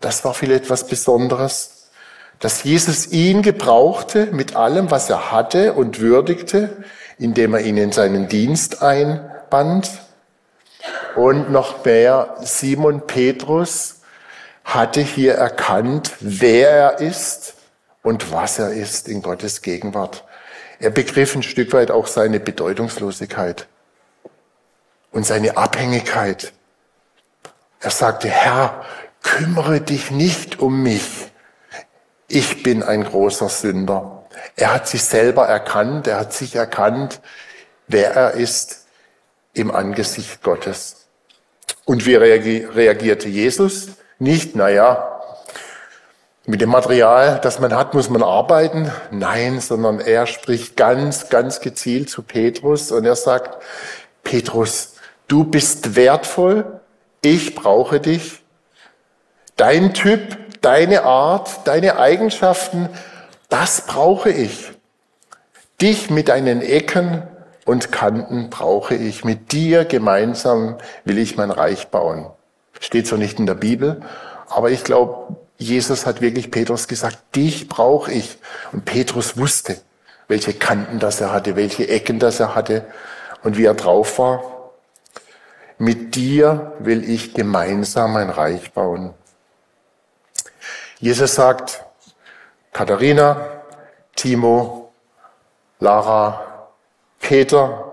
das 0.00 0.24
war 0.24 0.32
viel 0.32 0.52
etwas 0.52 0.86
Besonderes. 0.86 1.88
Dass 2.38 2.62
Jesus 2.62 3.08
ihn 3.08 3.42
gebrauchte 3.42 4.28
mit 4.30 4.54
allem, 4.54 4.92
was 4.92 5.10
er 5.10 5.32
hatte 5.32 5.72
und 5.72 5.98
würdigte, 5.98 6.84
indem 7.20 7.52
er 7.54 7.60
ihn 7.60 7.76
in 7.76 7.92
seinen 7.92 8.28
Dienst 8.28 8.82
einband. 8.82 9.90
Und 11.14 11.52
noch 11.52 11.84
mehr, 11.84 12.36
Simon 12.40 13.06
Petrus 13.06 14.00
hatte 14.64 15.00
hier 15.00 15.34
erkannt, 15.34 16.12
wer 16.20 16.70
er 16.70 16.98
ist 17.00 17.54
und 18.02 18.32
was 18.32 18.58
er 18.58 18.72
ist 18.72 19.06
in 19.06 19.20
Gottes 19.20 19.60
Gegenwart. 19.60 20.24
Er 20.78 20.90
begriff 20.90 21.36
ein 21.36 21.42
Stück 21.42 21.74
weit 21.74 21.90
auch 21.90 22.06
seine 22.06 22.40
Bedeutungslosigkeit 22.40 23.66
und 25.12 25.26
seine 25.26 25.58
Abhängigkeit. 25.58 26.54
Er 27.80 27.90
sagte, 27.90 28.28
Herr, 28.28 28.82
kümmere 29.22 29.82
dich 29.82 30.10
nicht 30.10 30.58
um 30.58 30.82
mich. 30.82 31.30
Ich 32.28 32.62
bin 32.62 32.82
ein 32.82 33.04
großer 33.04 33.50
Sünder. 33.50 34.19
Er 34.56 34.74
hat 34.74 34.88
sich 34.88 35.02
selber 35.02 35.46
erkannt, 35.46 36.06
er 36.06 36.18
hat 36.18 36.32
sich 36.32 36.54
erkannt, 36.54 37.20
wer 37.86 38.14
er 38.14 38.32
ist 38.32 38.86
im 39.54 39.70
Angesicht 39.70 40.42
Gottes. 40.42 41.06
Und 41.84 42.06
wie 42.06 42.14
reagierte 42.14 43.28
Jesus? 43.28 43.88
Nicht, 44.18 44.54
naja, 44.54 45.20
mit 46.46 46.60
dem 46.60 46.70
Material, 46.70 47.38
das 47.42 47.60
man 47.60 47.74
hat, 47.74 47.94
muss 47.94 48.10
man 48.10 48.22
arbeiten. 48.22 48.90
Nein, 49.10 49.60
sondern 49.60 50.00
er 50.00 50.26
spricht 50.26 50.76
ganz, 50.76 51.28
ganz 51.28 51.60
gezielt 51.60 52.10
zu 52.10 52.22
Petrus 52.22 52.92
und 52.92 53.04
er 53.04 53.16
sagt, 53.16 53.62
Petrus, 54.22 54.94
du 55.28 55.44
bist 55.44 55.96
wertvoll, 55.96 56.80
ich 57.22 57.54
brauche 57.54 58.00
dich. 58.00 58.42
Dein 59.56 59.94
Typ, 59.94 60.38
deine 60.60 61.04
Art, 61.04 61.66
deine 61.66 61.98
Eigenschaften, 61.98 62.88
das 63.50 63.82
brauche 63.82 64.30
ich. 64.30 64.72
Dich 65.80 66.08
mit 66.08 66.28
deinen 66.28 66.62
Ecken 66.62 67.22
und 67.66 67.92
Kanten 67.92 68.48
brauche 68.48 68.94
ich. 68.94 69.24
Mit 69.24 69.52
dir 69.52 69.84
gemeinsam 69.84 70.78
will 71.04 71.18
ich 71.18 71.36
mein 71.36 71.50
Reich 71.50 71.88
bauen. 71.88 72.30
Steht 72.80 73.06
so 73.06 73.16
nicht 73.16 73.38
in 73.38 73.46
der 73.46 73.54
Bibel, 73.54 74.00
aber 74.48 74.70
ich 74.70 74.84
glaube, 74.84 75.36
Jesus 75.58 76.06
hat 76.06 76.22
wirklich 76.22 76.50
Petrus 76.50 76.88
gesagt, 76.88 77.18
dich 77.36 77.68
brauche 77.68 78.10
ich. 78.12 78.38
Und 78.72 78.86
Petrus 78.86 79.36
wusste, 79.36 79.76
welche 80.28 80.54
Kanten 80.54 80.98
das 80.98 81.20
er 81.20 81.32
hatte, 81.32 81.56
welche 81.56 81.86
Ecken 81.86 82.18
das 82.18 82.40
er 82.40 82.54
hatte 82.54 82.86
und 83.42 83.58
wie 83.58 83.64
er 83.64 83.74
drauf 83.74 84.18
war. 84.18 84.72
Mit 85.76 86.14
dir 86.14 86.72
will 86.78 87.08
ich 87.08 87.34
gemeinsam 87.34 88.16
ein 88.16 88.30
Reich 88.30 88.72
bauen. 88.72 89.12
Jesus 90.98 91.34
sagt, 91.34 91.84
Katharina, 92.72 93.62
Timo, 94.14 94.92
Lara, 95.80 96.68
Peter, 97.20 97.92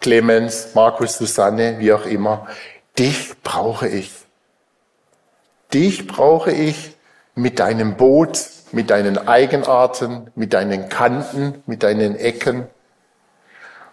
Clemens, 0.00 0.74
Markus, 0.74 1.18
Susanne, 1.18 1.78
wie 1.78 1.92
auch 1.92 2.06
immer, 2.06 2.46
dich 2.98 3.34
brauche 3.42 3.88
ich. 3.88 4.12
Dich 5.72 6.06
brauche 6.06 6.52
ich 6.52 6.96
mit 7.34 7.58
deinem 7.58 7.96
Boot, 7.96 8.38
mit 8.72 8.90
deinen 8.90 9.18
Eigenarten, 9.28 10.30
mit 10.34 10.52
deinen 10.52 10.88
Kanten, 10.88 11.62
mit 11.66 11.82
deinen 11.82 12.16
Ecken. 12.16 12.66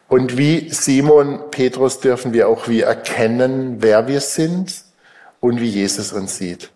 Und 0.07 0.37
wie 0.37 0.69
Simon 0.69 1.51
Petrus 1.51 1.99
dürfen 1.99 2.33
wir 2.33 2.47
auch 2.47 2.67
wie 2.67 2.81
erkennen, 2.81 3.81
wer 3.81 4.07
wir 4.07 4.21
sind 4.21 4.83
und 5.39 5.59
wie 5.59 5.69
Jesus 5.69 6.13
uns 6.13 6.37
sieht. 6.37 6.71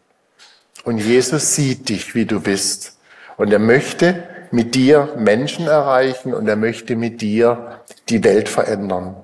Und 0.83 0.97
Jesus 0.97 1.55
sieht 1.55 1.89
dich, 1.89 2.15
wie 2.15 2.25
du 2.25 2.39
bist. 2.39 2.98
Und 3.39 3.53
er 3.53 3.59
möchte 3.59 4.21
mit 4.51 4.75
dir 4.75 5.13
Menschen 5.17 5.67
erreichen 5.67 6.33
und 6.33 6.45
er 6.49 6.57
möchte 6.57 6.97
mit 6.97 7.21
dir 7.21 7.79
die 8.09 8.21
Welt 8.25 8.49
verändern. 8.49 9.15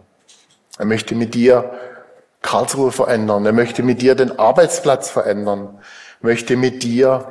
Er 0.80 0.86
möchte 0.86 1.16
mit 1.16 1.34
dir 1.34 1.74
Karlsruhe 2.42 2.94
verändern. 2.94 3.46
Er 3.46 3.52
möchte 3.52 3.84
mit 3.84 4.02
dir 4.02 4.16
den 4.16 4.40
Arbeitsplatz 4.40 5.10
verändern. 5.10 5.80
Er 6.22 6.28
möchte 6.30 6.56
mit 6.56 6.82
dir 6.84 7.28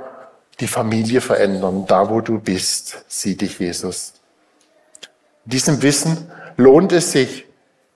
die 0.61 0.66
Familie 0.66 1.23
verändern. 1.23 1.87
Da, 1.87 2.11
wo 2.11 2.20
du 2.20 2.38
bist, 2.38 3.07
sieht 3.09 3.40
dich 3.40 3.59
Jesus. 3.59 4.12
In 5.47 5.53
diesem 5.53 5.81
Wissen 5.81 6.31
lohnt 6.59 6.92
es 6.92 7.12
sich, 7.12 7.47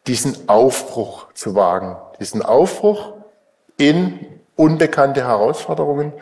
diesen 0.07 0.49
Aufbruch 0.49 1.27
zu 1.35 1.55
wagen. 1.55 1.95
Diesen 2.21 2.41
Aufbruch 2.41 3.13
in 3.77 4.19
unbekannte 4.57 5.27
Herausforderungen, 5.27 6.15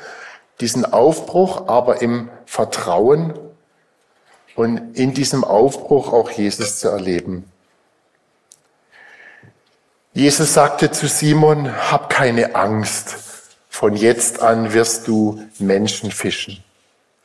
diesen 0.61 0.85
Aufbruch 0.91 1.69
aber 1.69 2.01
im 2.03 2.31
Vertrauen 2.47 3.35
und 4.55 4.97
in 4.99 5.13
diesem 5.13 5.45
Aufbruch 5.45 6.13
auch 6.13 6.31
Jesus 6.31 6.79
zu 6.79 6.89
erleben. 6.89 7.51
Jesus 10.15 10.55
sagte 10.55 10.91
zu 10.91 11.09
Simon, 11.09 11.71
hab 11.91 12.09
keine 12.09 12.55
Angst 12.55 13.17
von 13.69 13.95
jetzt 13.95 14.41
an 14.41 14.73
wirst 14.73 15.07
du 15.07 15.43
Menschen 15.59 16.11
fischen. 16.11 16.65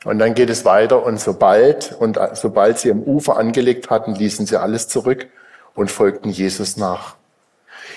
Und 0.04 0.18
dann 0.18 0.34
geht 0.34 0.50
es 0.50 0.66
weiter 0.66 1.02
und 1.02 1.18
sobald, 1.18 1.92
und 1.98 2.18
sobald 2.34 2.78
sie 2.78 2.90
am 2.90 3.02
Ufer 3.02 3.38
angelegt 3.38 3.88
hatten, 3.88 4.14
ließen 4.14 4.44
sie 4.44 4.60
alles 4.60 4.88
zurück 4.88 5.28
und 5.74 5.90
folgten 5.90 6.28
Jesus 6.28 6.76
nach. 6.76 7.14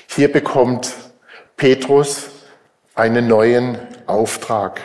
Hier 0.08 0.32
bekommt 0.32 0.93
Petrus 1.58 2.28
einen 2.93 3.28
neuen 3.28 3.78
Auftrag. 4.06 4.80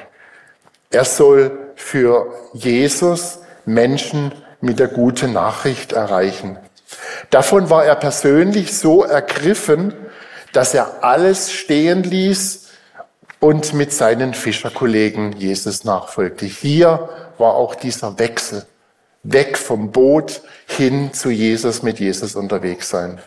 Er 0.91 1.05
soll 1.05 1.73
für 1.77 2.35
Jesus 2.53 3.39
Menschen 3.65 4.35
mit 4.61 4.81
der 4.81 4.89
guten 4.89 5.33
Nachricht 5.33 5.93
erreichen. 5.93 6.59
Davon 7.31 7.71
war 7.71 7.85
er 7.85 7.95
persönlich 7.95 8.77
so 8.77 9.05
ergriffen, 9.05 9.95
dass 10.53 10.75
er 10.75 11.05
alles 11.05 11.53
stehen 11.53 12.03
ließ 12.03 12.69
und 13.39 13.73
mit 13.73 13.93
seinen 13.93 14.35
Fischerkollegen 14.35 15.33
Jesus 15.33 15.85
nachfolgte. 15.85 16.47
Hier 16.47 17.09
war 17.39 17.55
auch 17.55 17.77
dieser 17.77 18.19
Wechsel. 18.19 18.67
Weg 19.23 19.59
vom 19.59 19.93
Boot 19.93 20.43
hin 20.67 21.13
zu 21.13 21.31
Jesus, 21.31 21.83
mit 21.83 22.01
Jesus 22.01 22.35
unterwegs 22.35 22.89
sein. 22.89 23.21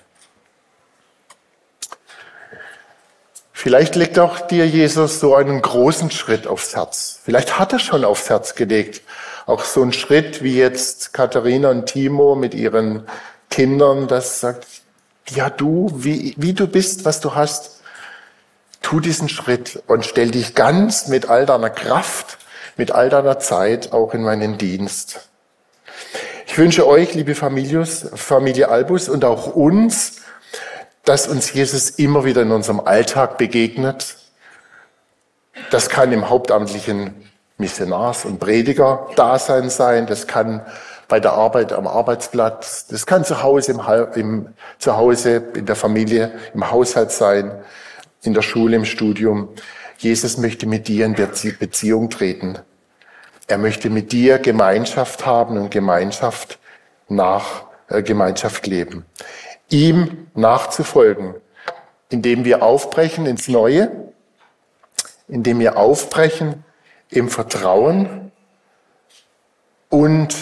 Vielleicht 3.63 3.95
legt 3.95 4.19
auch 4.19 4.41
dir 4.41 4.67
Jesus 4.67 5.21
so 5.21 5.35
einen 5.35 5.61
großen 5.61 6.11
Schritt 6.11 6.47
aufs 6.47 6.75
Herz. 6.75 7.21
Vielleicht 7.23 7.57
hat 7.59 7.71
er 7.71 7.79
schon 7.79 8.03
aufs 8.03 8.29
Herz 8.29 8.55
gelegt. 8.55 9.03
Auch 9.45 9.63
so 9.63 9.81
ein 9.81 9.93
Schritt 9.93 10.43
wie 10.43 10.57
jetzt 10.57 11.13
Katharina 11.13 11.69
und 11.69 11.85
Timo 11.85 12.35
mit 12.35 12.53
ihren 12.53 13.07
Kindern, 13.49 14.09
das 14.09 14.41
sagt, 14.41 14.67
ja 15.29 15.49
du, 15.49 15.89
wie, 15.95 16.33
wie 16.35 16.51
du 16.51 16.67
bist, 16.67 17.05
was 17.05 17.21
du 17.21 17.35
hast, 17.35 17.79
tu 18.81 18.99
diesen 18.99 19.29
Schritt 19.29 19.81
und 19.87 20.05
stell 20.05 20.31
dich 20.31 20.55
ganz 20.55 21.07
mit 21.07 21.29
all 21.29 21.45
deiner 21.45 21.69
Kraft, 21.69 22.39
mit 22.75 22.91
all 22.91 23.07
deiner 23.07 23.39
Zeit 23.39 23.93
auch 23.93 24.13
in 24.13 24.23
meinen 24.23 24.57
Dienst. 24.57 25.29
Ich 26.47 26.57
wünsche 26.57 26.85
euch, 26.85 27.13
liebe 27.13 27.33
Familius, 27.33 28.07
Familie 28.13 28.67
Albus 28.67 29.07
und 29.07 29.23
auch 29.23 29.55
uns, 29.55 30.17
dass 31.03 31.27
uns 31.27 31.53
Jesus 31.53 31.91
immer 31.91 32.23
wieder 32.23 32.41
in 32.41 32.51
unserem 32.51 32.79
Alltag 32.79 33.37
begegnet. 33.37 34.17
Das 35.69 35.89
kann 35.89 36.11
im 36.11 36.29
hauptamtlichen 36.29 37.13
Missionars- 37.57 38.25
und 38.25 38.39
Prediger-Dasein 38.39 39.69
sein. 39.69 40.07
Das 40.07 40.27
kann 40.27 40.65
bei 41.07 41.19
der 41.19 41.33
Arbeit 41.33 41.73
am 41.73 41.87
Arbeitsplatz. 41.87 42.87
Das 42.87 43.05
kann 43.05 43.25
zu 43.25 43.43
Hause, 43.43 43.73
im, 43.73 43.81
im, 44.15 44.47
zu 44.79 44.95
Hause, 44.95 45.43
in 45.55 45.65
der 45.65 45.75
Familie, 45.75 46.31
im 46.53 46.71
Haushalt 46.71 47.11
sein, 47.11 47.51
in 48.23 48.33
der 48.33 48.41
Schule, 48.41 48.77
im 48.77 48.85
Studium. 48.85 49.49
Jesus 49.97 50.37
möchte 50.37 50.65
mit 50.65 50.87
dir 50.87 51.05
in 51.05 51.15
Beziehung 51.15 52.09
treten. 52.09 52.59
Er 53.47 53.57
möchte 53.57 53.89
mit 53.89 54.13
dir 54.13 54.39
Gemeinschaft 54.39 55.25
haben 55.25 55.57
und 55.57 55.69
Gemeinschaft 55.69 56.59
nach 57.09 57.65
äh, 57.89 58.01
Gemeinschaft 58.01 58.65
leben 58.67 59.05
ihm 59.73 60.27
nachzufolgen, 60.35 61.35
indem 62.09 62.45
wir 62.45 62.63
aufbrechen 62.63 63.25
ins 63.25 63.47
Neue, 63.47 63.91
indem 65.27 65.59
wir 65.59 65.77
aufbrechen 65.77 66.63
im 67.09 67.29
Vertrauen 67.29 68.31
und 69.89 70.35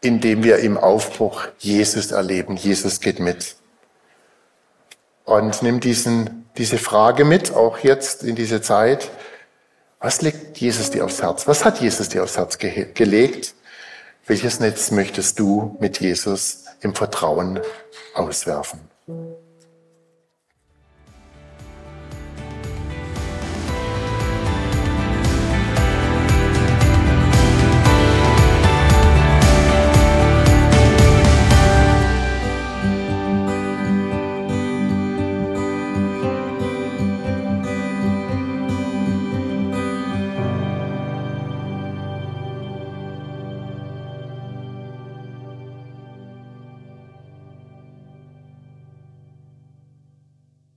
indem 0.00 0.42
wir 0.42 0.58
im 0.58 0.76
Aufbruch 0.76 1.46
Jesus 1.58 2.10
erleben. 2.10 2.56
Jesus 2.56 3.00
geht 3.00 3.20
mit. 3.20 3.56
Und 5.24 5.62
nimm 5.62 5.80
diesen, 5.80 6.48
diese 6.56 6.78
Frage 6.78 7.24
mit, 7.24 7.54
auch 7.54 7.78
jetzt 7.78 8.24
in 8.24 8.34
diese 8.34 8.62
Zeit. 8.62 9.10
Was 10.00 10.22
legt 10.22 10.58
Jesus 10.58 10.90
dir 10.90 11.04
aufs 11.04 11.22
Herz? 11.22 11.46
Was 11.46 11.64
hat 11.64 11.80
Jesus 11.80 12.08
dir 12.08 12.24
aufs 12.24 12.36
Herz 12.36 12.58
ge 12.58 12.88
gelegt? 12.94 13.54
Welches 14.26 14.60
Netz 14.60 14.90
möchtest 14.90 15.38
du 15.38 15.76
mit 15.78 16.00
Jesus 16.00 16.64
im 16.80 16.94
Vertrauen 16.94 17.60
auswerfen. 18.14 18.80